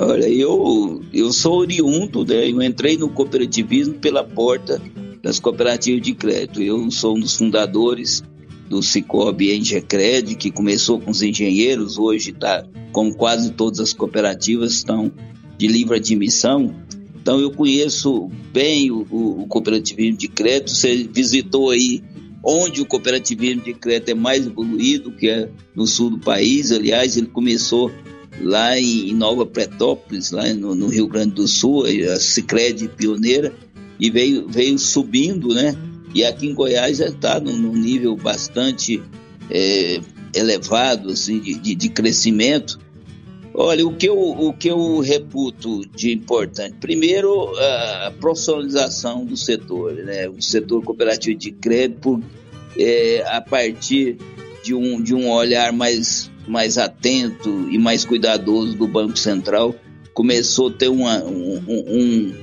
Olha, 0.00 0.28
eu, 0.28 1.02
eu 1.12 1.32
sou 1.32 1.58
oriundo, 1.58 2.24
né? 2.24 2.48
Eu 2.48 2.62
entrei 2.62 2.96
no 2.96 3.08
cooperativismo 3.08 3.94
pela 3.94 4.22
porta 4.22 4.80
das 5.20 5.40
cooperativas 5.40 6.02
de 6.02 6.14
crédito. 6.14 6.62
Eu 6.62 6.88
sou 6.90 7.16
um 7.16 7.20
dos 7.20 7.36
fundadores 7.36 8.22
do 8.68 8.80
Cicobi 8.80 9.52
Engecred, 9.52 10.36
que 10.36 10.52
começou 10.52 11.00
com 11.00 11.10
os 11.10 11.22
engenheiros, 11.22 11.98
hoje 11.98 12.30
está, 12.30 12.64
como 12.92 13.14
quase 13.14 13.50
todas 13.52 13.80
as 13.80 13.92
cooperativas, 13.92 14.72
estão 14.74 15.10
de 15.56 15.66
livre 15.66 15.96
admissão. 15.96 16.74
Então 17.20 17.40
eu 17.40 17.50
conheço 17.50 18.30
bem 18.52 18.92
o, 18.92 19.04
o, 19.10 19.42
o 19.42 19.46
cooperativismo 19.48 20.16
de 20.16 20.28
crédito. 20.28 20.70
Você 20.70 21.08
visitou 21.10 21.70
aí 21.70 22.04
onde 22.44 22.80
o 22.80 22.86
cooperativismo 22.86 23.62
de 23.62 23.74
crédito 23.74 24.10
é 24.10 24.14
mais 24.14 24.46
evoluído, 24.46 25.10
que 25.10 25.28
é 25.28 25.48
no 25.74 25.86
sul 25.88 26.10
do 26.10 26.18
país. 26.18 26.70
Aliás, 26.70 27.16
ele 27.16 27.26
começou 27.26 27.90
lá 28.40 28.78
em 28.78 29.12
Nova 29.14 29.44
Pretópolis, 29.44 30.30
lá 30.30 30.52
no, 30.54 30.74
no 30.74 30.88
Rio 30.88 31.06
Grande 31.06 31.34
do 31.34 31.48
Sul, 31.48 31.84
a 31.84 32.16
Cicred 32.16 32.88
pioneira, 32.88 33.52
e 33.98 34.10
veio, 34.10 34.48
veio 34.48 34.78
subindo, 34.78 35.54
né? 35.54 35.76
E 36.14 36.24
aqui 36.24 36.46
em 36.46 36.54
Goiás 36.54 36.98
já 36.98 37.06
está 37.06 37.40
num, 37.40 37.56
num, 37.56 37.74
nível 37.74 38.16
bastante 38.16 39.02
é, 39.50 40.00
elevado 40.34 41.10
assim, 41.10 41.38
de, 41.40 41.54
de, 41.54 41.74
de, 41.74 41.88
crescimento. 41.88 42.78
Olha, 43.52 43.86
o 43.86 43.94
que, 43.94 44.08
eu, 44.08 44.16
o 44.16 44.52
que 44.52 44.68
eu 44.68 45.00
reputo 45.00 45.80
de 45.88 46.12
importante, 46.12 46.76
primeiro, 46.80 47.52
a 47.58 48.12
profissionalização 48.20 49.24
do 49.24 49.36
setor, 49.36 49.94
né? 49.94 50.28
o 50.28 50.40
setor 50.40 50.82
cooperativo 50.82 51.36
de 51.36 51.50
crédito, 51.50 52.22
é, 52.78 53.24
a 53.26 53.40
partir 53.40 54.16
de 54.62 54.74
um, 54.74 55.02
de 55.02 55.12
um 55.12 55.28
olhar 55.28 55.72
mais 55.72 56.30
mais 56.48 56.78
atento 56.78 57.68
e 57.70 57.78
mais 57.78 58.04
cuidadoso 58.04 58.74
do 58.76 58.86
Banco 58.86 59.18
Central, 59.18 59.74
começou 60.14 60.68
a 60.68 60.72
ter 60.72 60.88
uma, 60.88 61.22
um, 61.22 61.62
um, 61.68 62.34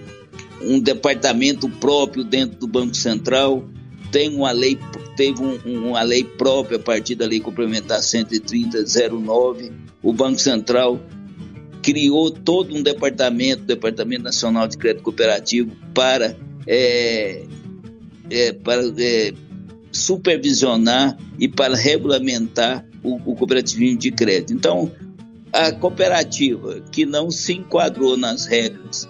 um, 0.61 0.79
departamento 0.79 1.67
próprio 1.67 2.23
dentro 2.23 2.57
do 2.59 2.67
Banco 2.67 2.95
Central, 2.95 3.65
tem 4.11 4.33
uma 4.33 4.51
lei, 4.51 4.79
teve 5.17 5.41
um, 5.41 5.89
uma 5.89 6.01
lei 6.01 6.23
própria 6.23 6.77
a 6.77 6.81
partir 6.81 7.15
da 7.15 7.25
Lei 7.25 7.39
Complementar 7.39 7.99
130.09, 7.99 9.71
o 10.01 10.13
Banco 10.13 10.39
Central 10.39 10.99
criou 11.81 12.31
todo 12.31 12.73
um 12.73 12.81
departamento, 12.81 13.61
o 13.61 13.65
Departamento 13.65 14.23
Nacional 14.23 14.67
de 14.67 14.77
Crédito 14.77 15.03
Cooperativo, 15.03 15.71
para, 15.93 16.35
é, 16.65 17.43
é, 18.29 18.53
para 18.53 18.81
é, 18.97 19.33
supervisionar 19.91 21.17
e 21.37 21.47
para 21.47 21.75
regulamentar 21.75 22.83
o, 23.05 23.15
o 23.31 23.35
cooperativismo 23.35 23.99
de 23.99 24.11
crédito. 24.11 24.53
Então, 24.53 24.91
a 25.53 25.71
cooperativa 25.71 26.81
que 26.91 27.05
não 27.05 27.31
se 27.31 27.53
enquadrou 27.53 28.17
nas 28.17 28.45
regras 28.45 29.07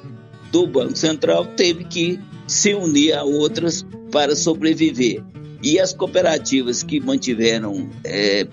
do 0.51 0.67
Banco 0.67 0.95
Central 0.95 1.45
teve 1.58 1.86
que 1.86 2.19
se 2.47 2.73
unir 2.73 3.13
a 3.13 3.23
outras 3.23 3.86
para 4.12 4.36
sobreviver. 4.36 5.23
E 5.63 5.79
as 5.79 5.93
cooperativas 5.93 6.84
que 6.84 6.99
mantiveram 6.99 7.89
é, 8.03 8.47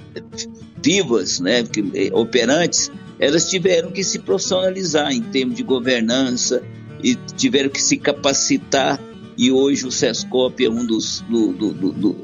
vivas, 0.83 1.40
né, 1.40 1.62
é, 1.94 2.11
operantes, 2.14 2.90
elas 3.18 3.50
tiveram 3.50 3.90
que 3.90 4.02
se 4.02 4.18
profissionalizar 4.18 5.12
em 5.12 5.20
termos 5.20 5.57
de 5.57 5.62
governança 5.62 6.62
e 7.02 7.14
tiveram 7.37 7.68
que 7.68 7.83
se 7.83 7.98
capacitar 7.98 8.98
e 9.37 9.50
hoje 9.50 9.87
o 9.87 9.90
SESCOP 9.90 10.64
é 10.64 10.70
um 10.70 10.85
dos, 10.85 11.20
do, 11.28 11.52
do, 11.52 11.72
do, 11.92 12.16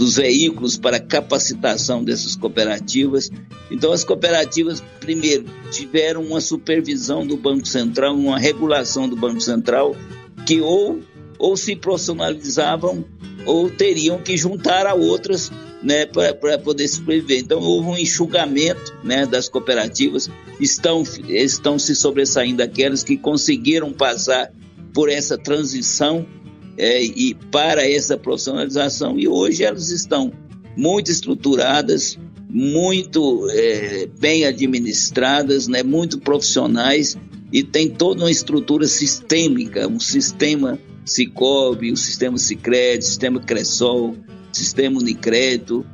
dos 0.00 0.16
veículos 0.16 0.78
para 0.78 0.98
capacitação 0.98 2.02
dessas 2.02 2.34
cooperativas. 2.34 3.30
Então, 3.70 3.92
as 3.92 4.02
cooperativas, 4.02 4.82
primeiro, 4.98 5.44
tiveram 5.70 6.22
uma 6.22 6.40
supervisão 6.40 7.26
do 7.26 7.36
Banco 7.36 7.68
Central, 7.68 8.16
uma 8.16 8.38
regulação 8.38 9.06
do 9.06 9.14
Banco 9.14 9.42
Central, 9.42 9.94
que 10.46 10.58
ou, 10.58 11.00
ou 11.38 11.54
se 11.54 11.76
profissionalizavam 11.76 13.04
ou 13.44 13.68
teriam 13.68 14.18
que 14.22 14.38
juntar 14.38 14.86
a 14.86 14.94
outras 14.94 15.52
né, 15.82 16.06
para 16.06 16.58
poder 16.58 16.88
sobreviver. 16.88 17.38
Então 17.38 17.60
houve 17.60 17.88
um 17.88 17.98
enxugamento 17.98 18.96
né, 19.04 19.26
das 19.26 19.50
cooperativas, 19.50 20.30
estão, 20.58 21.02
estão 21.28 21.78
se 21.78 21.94
sobressaindo 21.94 22.62
aquelas 22.62 23.04
que 23.04 23.18
conseguiram 23.18 23.92
passar 23.92 24.50
por 24.94 25.10
essa 25.10 25.36
transição 25.36 26.26
é, 26.80 27.04
e 27.04 27.34
para 27.34 27.86
essa 27.86 28.16
profissionalização 28.16 29.18
e 29.18 29.28
hoje 29.28 29.62
elas 29.62 29.90
estão 29.90 30.32
muito 30.74 31.10
estruturadas, 31.10 32.18
muito 32.48 33.46
é, 33.50 34.08
bem 34.18 34.46
administradas, 34.46 35.68
né, 35.68 35.82
muito 35.82 36.18
profissionais 36.18 37.18
e 37.52 37.62
tem 37.62 37.90
toda 37.90 38.22
uma 38.22 38.30
estrutura 38.30 38.86
sistêmica, 38.86 39.86
um 39.86 40.00
sistema 40.00 40.78
Cicobi, 41.04 41.92
o 41.92 41.96
sistema 41.98 42.38
Sicredi, 42.38 43.04
sistema 43.04 43.40
Cressol, 43.40 44.16
sistema 44.50 45.00
Unicrédito, 45.00 45.84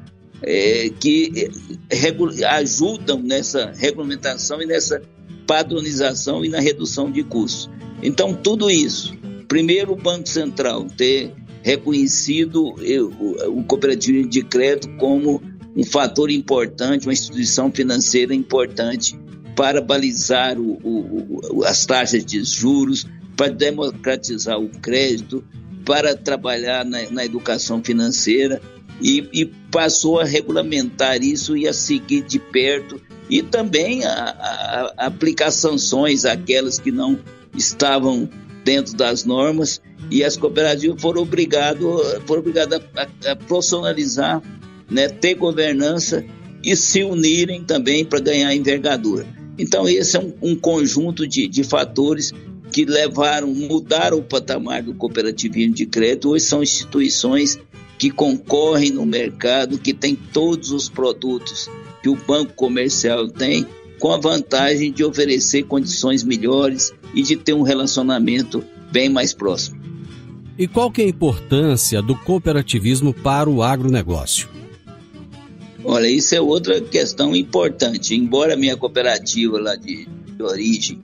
é, 0.41 0.91
que 1.01 1.51
é, 1.91 2.47
ajudam 2.51 3.21
nessa 3.21 3.73
regulamentação 3.77 4.63
e 4.63 4.67
nessa 4.67 5.03
padronização 5.49 6.45
e 6.45 6.49
na 6.49 6.61
redução 6.61 7.11
de 7.11 7.25
custos. 7.25 7.69
Então, 8.03 8.35
tudo 8.35 8.71
isso. 8.71 9.16
Primeiro, 9.49 9.93
o 9.93 9.97
Banco 9.97 10.29
Central 10.29 10.85
ter 10.85 11.33
reconhecido 11.63 12.75
o, 12.75 13.59
o 13.59 13.65
cooperativismo 13.65 14.31
de 14.31 14.43
crédito 14.43 14.89
como 14.97 15.43
um 15.77 15.85
fator 15.85 16.31
importante, 16.31 17.07
uma 17.07 17.13
instituição 17.13 17.71
financeira 17.71 18.35
importante 18.35 19.19
para 19.55 19.81
balizar 19.81 20.59
o, 20.59 20.79
o, 20.83 21.65
as 21.65 21.85
taxas 21.85 22.25
de 22.25 22.43
juros, 22.45 23.07
para 23.37 23.49
democratizar 23.49 24.59
o 24.59 24.69
crédito, 24.69 25.45
para 25.85 26.17
trabalhar 26.17 26.85
na, 26.85 27.11
na 27.11 27.25
educação 27.25 27.83
financeira 27.83 28.61
e, 29.01 29.29
e, 29.33 29.45
passou 29.71 30.21
a 30.21 30.25
regulamentar 30.25 31.23
isso 31.23 31.57
e 31.57 31.69
a 31.69 31.73
seguir 31.73 32.23
de 32.23 32.39
perto. 32.39 33.01
E 33.29 33.43
também 33.43 34.05
a, 34.05 34.13
a, 34.13 34.95
a 34.97 35.07
aplicar 35.07 35.51
sanções 35.51 36.25
àquelas 36.25 36.79
que 36.79 36.91
não 36.91 37.19
estavam 37.55 38.29
dentro 38.67 38.97
das 38.97 39.25
normas 39.25 39.81
e 40.11 40.25
as 40.25 40.37
cooperativas 40.37 41.01
foram 41.01 41.23
obrigadas 41.23 41.81
foram 42.27 42.41
obrigadas 42.41 42.83
a, 42.97 43.31
a 43.31 43.37
profissionalizar, 43.37 44.43
né, 44.91 45.09
ter 45.09 45.35
governança 45.35 46.25
e 46.65 46.75
se 46.75 47.05
unirem 47.05 47.63
também 47.63 48.05
para 48.05 48.19
ganhar 48.19 48.53
envergadura. 48.53 49.25
Então 49.57 49.89
esse 49.89 50.17
é 50.17 50.21
um, 50.21 50.35
um 50.43 50.57
conjunto 50.57 51.29
de, 51.29 51.47
de 51.47 51.63
fatores 51.63 52.33
que 52.73 52.85
levaram, 52.85 53.55
mudaram 53.55 54.19
o 54.19 54.23
patamar 54.23 54.83
do 54.83 54.95
cooperativismo 54.95 55.73
de 55.73 55.87
crédito. 55.87 56.31
Hoje 56.31 56.45
são 56.45 56.61
instituições 56.61 57.61
que 57.97 58.11
concorrem 58.11 58.91
no 58.91 59.07
mercado, 59.07 59.79
que 59.79 59.95
têm 59.95 60.17
todos 60.17 60.73
os 60.73 60.89
produtos 60.89 61.71
que 62.03 62.09
o 62.09 62.17
banco 62.17 62.53
comercial 62.55 63.29
tem, 63.29 63.65
com 63.99 64.13
a 64.13 64.19
vantagem 64.19 64.93
de 64.93 65.05
oferecer 65.05 65.65
condições 65.65 66.23
melhores 66.23 66.93
e 67.15 67.23
de 67.23 67.37
ter 67.37 67.55
um 67.55 67.63
relacionamento 67.63 68.63
bem 68.91 69.09
mais 69.09 69.33
próximo. 69.33 69.81
E 70.59 70.67
qual 70.67 70.91
que 70.91 71.03
é 71.03 71.05
a 71.05 71.09
importância 71.09 72.01
do 72.01 72.15
cooperativismo 72.15 73.13
para 73.13 73.49
o 73.49 73.63
agronegócio? 73.63 74.49
Olha, 75.85 76.09
isso 76.09 76.35
é 76.35 76.41
outra 76.41 76.81
questão 76.81 77.37
importante. 77.37 78.15
Embora 78.15 78.55
a 78.55 78.57
minha 78.57 78.77
cooperativa 78.77 79.59
lá 79.61 79.77
de, 79.77 80.07
de 80.07 80.43
origem 80.43 81.01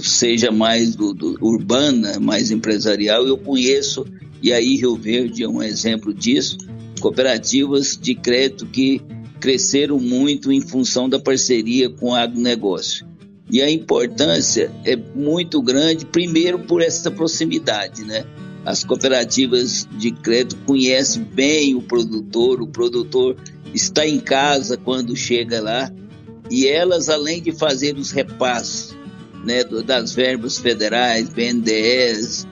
seja 0.00 0.52
mais 0.52 0.94
do, 0.94 1.12
do, 1.12 1.36
urbana, 1.40 2.20
mais 2.20 2.50
empresarial, 2.50 3.26
eu 3.26 3.36
conheço, 3.36 4.06
e 4.42 4.52
aí 4.52 4.76
Rio 4.76 4.96
Verde 4.96 5.42
é 5.42 5.48
um 5.48 5.62
exemplo 5.62 6.14
disso, 6.14 6.58
cooperativas 7.00 7.98
de 8.00 8.14
crédito 8.14 8.66
que 8.66 9.00
cresceram 9.44 10.00
muito 10.00 10.50
em 10.50 10.62
função 10.62 11.06
da 11.06 11.20
parceria 11.20 11.90
com 11.90 12.12
o 12.12 12.14
agronegócio. 12.14 13.06
E 13.50 13.60
a 13.60 13.70
importância 13.70 14.72
é 14.86 14.96
muito 14.96 15.60
grande, 15.60 16.06
primeiro 16.06 16.60
por 16.60 16.80
essa 16.80 17.10
proximidade, 17.10 18.04
né? 18.04 18.24
As 18.64 18.82
cooperativas 18.82 19.86
de 19.98 20.12
crédito 20.12 20.56
conhecem 20.64 21.22
bem 21.22 21.74
o 21.74 21.82
produtor, 21.82 22.62
o 22.62 22.66
produtor 22.66 23.36
está 23.74 24.08
em 24.08 24.18
casa 24.18 24.78
quando 24.78 25.14
chega 25.14 25.60
lá, 25.60 25.92
e 26.50 26.66
elas, 26.66 27.10
além 27.10 27.42
de 27.42 27.52
fazer 27.52 27.98
os 27.98 28.12
repasses 28.12 28.96
né, 29.44 29.62
das 29.62 30.14
verbas 30.14 30.56
federais, 30.56 31.28
BNDES, 31.28 32.46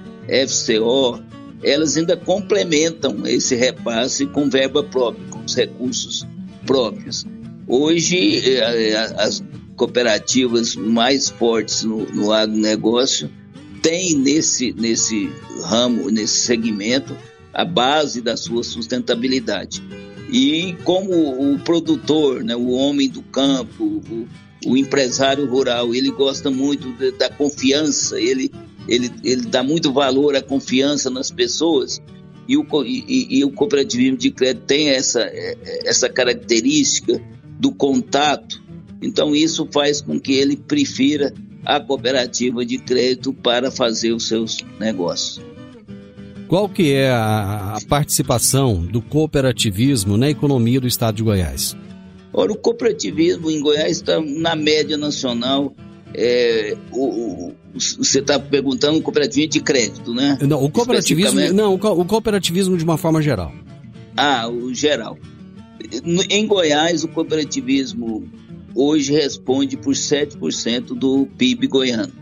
FCO, 0.46 1.22
elas 1.62 1.96
ainda 1.96 2.18
complementam 2.18 3.26
esse 3.26 3.54
repasse 3.54 4.26
com 4.26 4.50
verba 4.50 4.84
própria, 4.84 5.26
com 5.30 5.42
os 5.42 5.54
recursos 5.54 6.30
próprios. 6.66 7.26
Hoje, 7.66 8.38
eh, 8.48 8.96
as 9.16 9.42
cooperativas 9.76 10.76
mais 10.76 11.28
fortes 11.28 11.84
no, 11.84 12.04
no 12.12 12.32
agronegócio 12.32 13.30
têm 13.80 14.14
nesse, 14.16 14.72
nesse 14.72 15.30
ramo, 15.64 16.10
nesse 16.10 16.38
segmento, 16.38 17.16
a 17.52 17.64
base 17.64 18.20
da 18.20 18.36
sua 18.36 18.62
sustentabilidade. 18.62 19.82
E 20.30 20.74
como 20.84 21.52
o 21.52 21.58
produtor, 21.58 22.42
né, 22.42 22.56
o 22.56 22.70
homem 22.70 23.08
do 23.08 23.22
campo, 23.22 23.84
o, 23.84 24.28
o 24.64 24.76
empresário 24.76 25.46
rural, 25.46 25.94
ele 25.94 26.10
gosta 26.10 26.50
muito 26.50 26.92
de, 26.92 27.10
da 27.12 27.28
confiança, 27.28 28.18
ele, 28.20 28.50
ele, 28.88 29.10
ele 29.22 29.42
dá 29.42 29.62
muito 29.62 29.92
valor 29.92 30.34
à 30.34 30.40
confiança 30.40 31.10
nas 31.10 31.30
pessoas 31.30 32.00
e 32.48 32.56
o, 32.56 32.66
e, 32.84 33.38
e 33.38 33.44
o 33.44 33.50
cooperativismo 33.50 34.16
de 34.16 34.30
crédito 34.30 34.64
tem 34.64 34.90
essa, 34.90 35.20
é, 35.22 35.56
é, 35.64 35.88
essa 35.88 36.08
característica 36.08 37.20
do 37.58 37.72
contato, 37.72 38.62
então 39.00 39.34
isso 39.34 39.68
faz 39.72 40.00
com 40.00 40.18
que 40.18 40.32
ele 40.32 40.56
prefira 40.56 41.32
a 41.64 41.78
cooperativa 41.78 42.64
de 42.64 42.78
crédito 42.78 43.32
para 43.32 43.70
fazer 43.70 44.12
os 44.12 44.26
seus 44.26 44.58
negócios. 44.80 45.40
Qual 46.48 46.68
que 46.68 46.92
é 46.92 47.08
a, 47.08 47.76
a 47.76 47.80
participação 47.88 48.84
do 48.84 49.00
cooperativismo 49.00 50.16
na 50.16 50.28
economia 50.28 50.80
do 50.80 50.86
estado 50.86 51.16
de 51.16 51.22
Goiás? 51.22 51.76
Ora, 52.32 52.52
o 52.52 52.56
cooperativismo 52.56 53.50
em 53.50 53.60
Goiás 53.60 53.92
está 53.92 54.20
na 54.20 54.56
média 54.56 54.96
nacional. 54.96 55.74
É, 56.14 56.76
o, 56.90 57.04
o, 57.04 57.54
você 57.74 58.18
está 58.18 58.38
perguntando 58.38 59.00
cooperativismo 59.00 59.52
de 59.52 59.60
crédito, 59.60 60.12
né? 60.12 60.38
Não, 60.42 60.62
o 60.62 60.70
cooperativismo, 60.70 61.40
não, 61.52 61.74
o 61.74 62.04
cooperativismo 62.04 62.76
de 62.76 62.84
uma 62.84 62.98
forma 62.98 63.22
geral. 63.22 63.52
Ah, 64.16 64.48
o 64.48 64.74
geral. 64.74 65.18
Em 66.30 66.46
Goiás, 66.46 67.02
o 67.02 67.08
cooperativismo 67.08 68.28
hoje 68.74 69.12
responde 69.12 69.76
por 69.76 69.94
7% 69.94 70.94
do 70.94 71.26
PIB 71.38 71.66
goiano. 71.66 72.12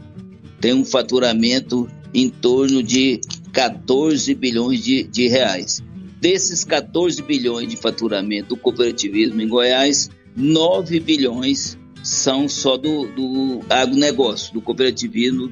Tem 0.61 0.73
um 0.73 0.85
faturamento 0.85 1.89
em 2.15 2.29
torno 2.29 2.83
de 2.83 3.21
14 3.53 4.35
bilhões 4.35 4.83
de, 4.83 5.05
de 5.05 5.29
reais. 5.29 5.83
Desses 6.21 6.65
14 6.65 7.23
bilhões 7.23 7.69
de 7.69 7.77
faturamento 7.77 8.51
do 8.51 8.57
cooperativismo 8.57 9.41
em 9.41 9.49
Goiás, 9.49 10.11
9 10.37 11.01
bilhões 11.01 11.79
são 12.11 12.49
só 12.49 12.77
do, 12.77 13.07
do 13.07 13.61
agronegócio, 13.71 14.53
do 14.53 14.61
cooperativismo 14.61 15.49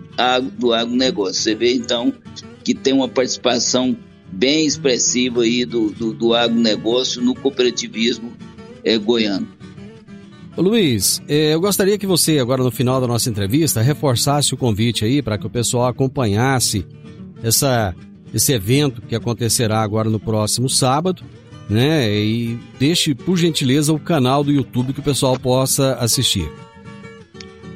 do 0.58 0.74
agronegócio. 0.74 1.40
Você 1.40 1.54
vê 1.54 1.72
então 1.72 2.12
que 2.64 2.74
tem 2.74 2.92
uma 2.92 3.08
participação 3.08 3.96
bem 4.32 4.66
expressiva 4.66 5.42
aí 5.42 5.64
do, 5.64 5.90
do, 5.90 6.12
do 6.12 6.34
agronegócio 6.34 7.22
no 7.22 7.32
cooperativismo 7.32 8.32
é, 8.82 8.98
goiano. 8.98 9.46
Luiz, 10.56 11.22
eh, 11.28 11.54
eu 11.54 11.60
gostaria 11.60 11.96
que 11.96 12.08
você, 12.08 12.40
agora 12.40 12.64
no 12.64 12.72
final 12.72 13.00
da 13.00 13.06
nossa 13.06 13.30
entrevista, 13.30 13.80
reforçasse 13.80 14.52
o 14.52 14.56
convite 14.56 15.04
aí 15.04 15.22
para 15.22 15.38
que 15.38 15.46
o 15.46 15.50
pessoal 15.50 15.86
acompanhasse 15.86 16.84
essa 17.40 17.94
esse 18.34 18.52
evento 18.52 19.00
que 19.00 19.14
acontecerá 19.14 19.80
agora 19.80 20.10
no 20.10 20.20
próximo 20.20 20.68
sábado, 20.68 21.22
né? 21.68 22.10
E 22.10 22.58
deixe, 22.78 23.14
por 23.14 23.36
gentileza, 23.36 23.92
o 23.92 23.98
canal 23.98 24.42
do 24.42 24.50
YouTube 24.50 24.92
que 24.92 25.00
o 25.00 25.02
pessoal 25.02 25.38
possa 25.38 25.94
assistir. 25.94 26.50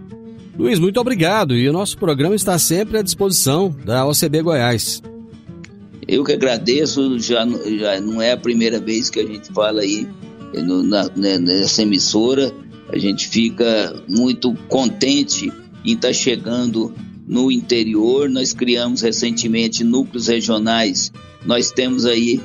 Luiz, 0.58 0.78
muito 0.78 1.00
obrigado. 1.00 1.54
E 1.54 1.68
o 1.68 1.72
nosso 1.72 1.98
programa 1.98 2.34
está 2.34 2.58
sempre 2.58 2.98
à 2.98 3.02
disposição 3.02 3.74
da 3.84 4.06
OCB 4.06 4.42
Goiás. 4.42 5.02
Eu 6.06 6.22
que 6.24 6.32
agradeço, 6.32 7.18
já, 7.18 7.46
já 7.46 8.00
não 8.00 8.22
é 8.22 8.32
a 8.32 8.36
primeira 8.36 8.80
vez 8.80 9.08
que 9.10 9.20
a 9.20 9.26
gente 9.26 9.52
fala 9.52 9.82
aí 9.82 10.08
no, 10.54 10.82
na, 10.82 11.08
né, 11.16 11.38
nessa 11.38 11.82
emissora. 11.82 12.52
A 12.88 12.98
gente 12.98 13.28
fica 13.28 14.02
muito 14.08 14.54
contente 14.68 15.52
em 15.84 15.92
estar 15.92 16.08
tá 16.08 16.14
chegando 16.14 16.94
no 17.26 17.50
interior. 17.50 18.28
Nós 18.28 18.52
criamos 18.52 19.02
recentemente 19.02 19.84
núcleos 19.84 20.28
regionais. 20.28 21.12
Nós 21.44 21.70
temos 21.70 22.06
aí 22.06 22.40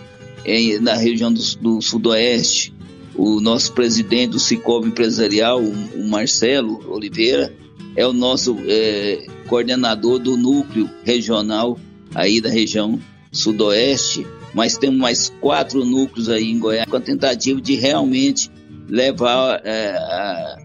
em, 0.45 0.79
na 0.79 0.95
região 0.95 1.31
do, 1.31 1.41
do, 1.57 1.81
Sudoeste 1.81 2.73
o 3.15 3.41
nosso 3.41 3.73
presidente 3.73 4.31
do 4.31 4.39
Cicobi 4.39 4.87
Empresarial, 4.87 5.61
o, 5.61 5.73
o 6.01 6.07
Marcelo 6.07 6.89
Oliveira, 6.89 7.53
é 7.95 8.07
o 8.07 8.13
nosso 8.13 8.55
é, 8.65 9.25
coordenador 9.47 10.19
do 10.19 10.37
núcleo 10.37 10.89
regional 11.03 11.77
aí 12.15 12.39
da 12.39 12.49
região 12.49 12.99
Sudoeste. 13.31 14.25
Mas 14.53 14.77
temos 14.77 14.97
mais 14.97 15.33
quatro 15.41 15.83
núcleos 15.83 16.29
aí 16.29 16.49
em 16.49 16.59
Goiás 16.59 16.89
com 16.89 16.95
a 16.95 17.01
tentativa 17.01 17.59
de 17.61 17.75
realmente 17.75 18.49
levar 18.87 19.61
é, 19.63 19.91
a, 19.91 20.57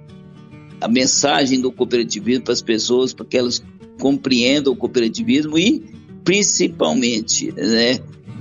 a 0.85 0.89
mensagem 0.89 1.63
do 1.63 1.73
cooperativismo 1.73 2.45
para 2.45 2.53
as 2.53 2.61
pessoas, 2.61 3.15
para 3.15 3.25
que 3.25 3.39
elas 3.39 3.65
compreendam 3.99 4.75
o 4.75 4.77
cooperativismo 4.77 5.59
e, 5.59 5.83
principalmente, 6.23 7.51
né, 7.53 7.99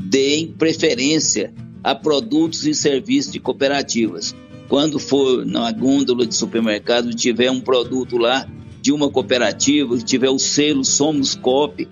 deem 0.10 0.48
preferência 0.48 1.54
a 1.82 1.96
produtos 1.96 2.68
e 2.68 2.74
serviços 2.74 3.32
de 3.32 3.39
cooperativas. 3.39 4.36
Quando 4.68 5.00
for 5.00 5.46
na 5.46 5.72
gôndola 5.72 6.28
de 6.28 6.36
supermercado 6.36 7.14
tiver 7.14 7.50
um 7.50 7.62
produto 7.62 8.18
lá 8.18 8.46
de 8.82 8.91
uma 8.91 9.10
cooperativa, 9.10 9.98
tiver 10.00 10.30
o 10.30 10.38
selo 10.38 10.84
Somos 10.84 11.36
Cop, 11.36 11.88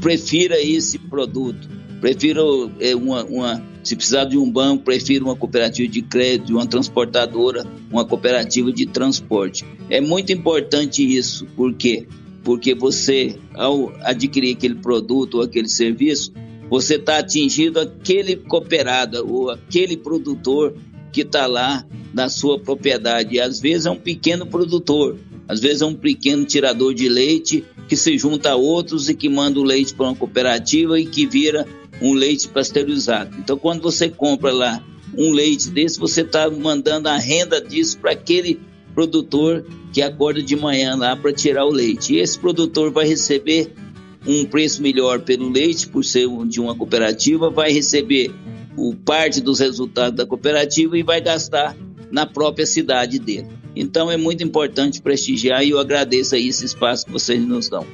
prefira 0.00 0.60
esse 0.60 0.98
produto. 0.98 1.68
Prefira 2.00 2.40
é, 2.80 2.96
uma, 2.96 3.22
uma, 3.24 3.62
se 3.82 3.96
precisar 3.96 4.24
de 4.24 4.36
um 4.36 4.50
banco, 4.50 4.84
prefira 4.84 5.24
uma 5.24 5.36
cooperativa 5.36 5.90
de 5.90 6.02
crédito, 6.02 6.52
uma 6.52 6.66
transportadora, 6.66 7.66
uma 7.90 8.04
cooperativa 8.04 8.72
de 8.72 8.86
transporte. 8.86 9.64
É 9.88 10.00
muito 10.00 10.32
importante 10.32 11.02
isso, 11.02 11.46
por 11.56 11.74
quê? 11.74 12.06
Porque 12.42 12.74
você, 12.74 13.36
ao 13.54 13.92
adquirir 14.02 14.56
aquele 14.56 14.76
produto 14.76 15.36
ou 15.36 15.42
aquele 15.42 15.68
serviço, 15.68 16.32
você 16.68 16.94
está 16.94 17.18
atingindo 17.18 17.80
aquele 17.80 18.36
cooperado 18.36 19.26
ou 19.28 19.50
aquele 19.50 19.96
produtor 19.96 20.74
que 21.12 21.22
está 21.22 21.46
lá 21.46 21.84
na 22.14 22.28
sua 22.28 22.58
propriedade. 22.58 23.34
E 23.34 23.40
às 23.40 23.60
vezes 23.60 23.86
é 23.86 23.90
um 23.90 23.98
pequeno 23.98 24.46
produtor, 24.46 25.18
às 25.48 25.60
vezes 25.60 25.82
é 25.82 25.86
um 25.86 25.94
pequeno 25.94 26.44
tirador 26.44 26.94
de 26.94 27.08
leite 27.08 27.64
que 27.88 27.96
se 27.96 28.16
junta 28.16 28.50
a 28.50 28.56
outros 28.56 29.08
e 29.08 29.14
que 29.14 29.28
manda 29.28 29.58
o 29.58 29.64
leite 29.64 29.92
para 29.94 30.06
uma 30.06 30.14
cooperativa 30.14 31.00
e 31.00 31.04
que 31.04 31.26
vira 31.26 31.66
um 32.00 32.12
leite 32.14 32.48
pasteurizado. 32.48 33.36
Então, 33.38 33.56
quando 33.56 33.82
você 33.82 34.08
compra 34.08 34.52
lá 34.52 34.84
um 35.16 35.32
leite 35.32 35.70
desse, 35.70 35.98
você 35.98 36.22
está 36.22 36.50
mandando 36.50 37.08
a 37.08 37.16
renda 37.16 37.60
disso 37.60 37.98
para 37.98 38.12
aquele 38.12 38.60
produtor 38.94 39.64
que 39.92 40.02
acorda 40.02 40.42
de 40.42 40.56
manhã 40.56 40.96
lá 40.96 41.16
para 41.16 41.32
tirar 41.32 41.64
o 41.64 41.70
leite. 41.70 42.14
E 42.14 42.18
esse 42.18 42.38
produtor 42.38 42.90
vai 42.90 43.06
receber 43.06 43.72
um 44.26 44.44
preço 44.44 44.82
melhor 44.82 45.20
pelo 45.20 45.48
leite, 45.48 45.88
por 45.88 46.04
ser 46.04 46.28
de 46.46 46.60
uma 46.60 46.74
cooperativa, 46.74 47.50
vai 47.50 47.72
receber 47.72 48.30
o 48.76 48.94
parte 48.94 49.40
dos 49.40 49.58
resultados 49.58 50.16
da 50.16 50.26
cooperativa 50.26 50.96
e 50.96 51.02
vai 51.02 51.20
gastar 51.20 51.76
na 52.10 52.26
própria 52.26 52.66
cidade 52.66 53.18
dele. 53.18 53.48
Então 53.74 54.10
é 54.10 54.16
muito 54.16 54.42
importante 54.42 55.00
prestigiar 55.00 55.64
e 55.64 55.70
eu 55.70 55.78
agradeço 55.78 56.34
aí 56.34 56.48
esse 56.48 56.64
espaço 56.64 57.06
que 57.06 57.12
vocês 57.12 57.40
nos 57.40 57.68
dão. 57.68 57.86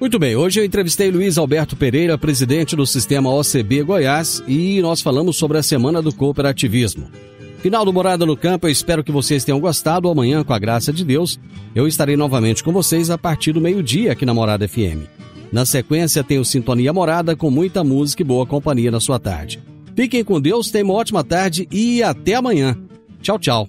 Muito 0.00 0.16
bem, 0.16 0.36
hoje 0.36 0.60
eu 0.60 0.64
entrevistei 0.64 1.10
Luiz 1.10 1.36
Alberto 1.36 1.74
Pereira, 1.74 2.16
presidente 2.16 2.76
do 2.76 2.86
sistema 2.86 3.34
OCB 3.34 3.82
Goiás, 3.82 4.40
e 4.46 4.80
nós 4.80 5.02
falamos 5.02 5.36
sobre 5.36 5.58
a 5.58 5.62
Semana 5.62 6.00
do 6.00 6.14
Cooperativismo. 6.14 7.10
Final 7.58 7.84
do 7.84 7.92
Morada 7.92 8.24
no 8.24 8.36
Campo, 8.36 8.68
eu 8.68 8.70
espero 8.70 9.02
que 9.02 9.10
vocês 9.10 9.42
tenham 9.42 9.58
gostado. 9.58 10.08
Amanhã, 10.08 10.44
com 10.44 10.52
a 10.52 10.58
graça 10.58 10.92
de 10.92 11.04
Deus, 11.04 11.40
eu 11.74 11.88
estarei 11.88 12.16
novamente 12.16 12.62
com 12.62 12.72
vocês 12.72 13.10
a 13.10 13.18
partir 13.18 13.52
do 13.52 13.60
meio-dia 13.60 14.12
aqui 14.12 14.24
na 14.24 14.32
Morada 14.32 14.68
FM. 14.68 15.08
Na 15.50 15.66
sequência, 15.66 16.22
tem 16.22 16.38
o 16.38 16.44
Sintonia 16.44 16.92
Morada 16.92 17.34
com 17.34 17.50
muita 17.50 17.82
música 17.82 18.22
e 18.22 18.24
boa 18.24 18.46
companhia 18.46 18.92
na 18.92 19.00
sua 19.00 19.18
tarde. 19.18 19.60
Fiquem 19.96 20.22
com 20.22 20.40
Deus, 20.40 20.70
tenham 20.70 20.90
uma 20.90 20.94
ótima 20.94 21.24
tarde 21.24 21.66
e 21.72 22.04
até 22.04 22.34
amanhã. 22.34 22.78
Tchau, 23.20 23.36
tchau. 23.36 23.68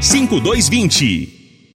5220. 0.00 1.35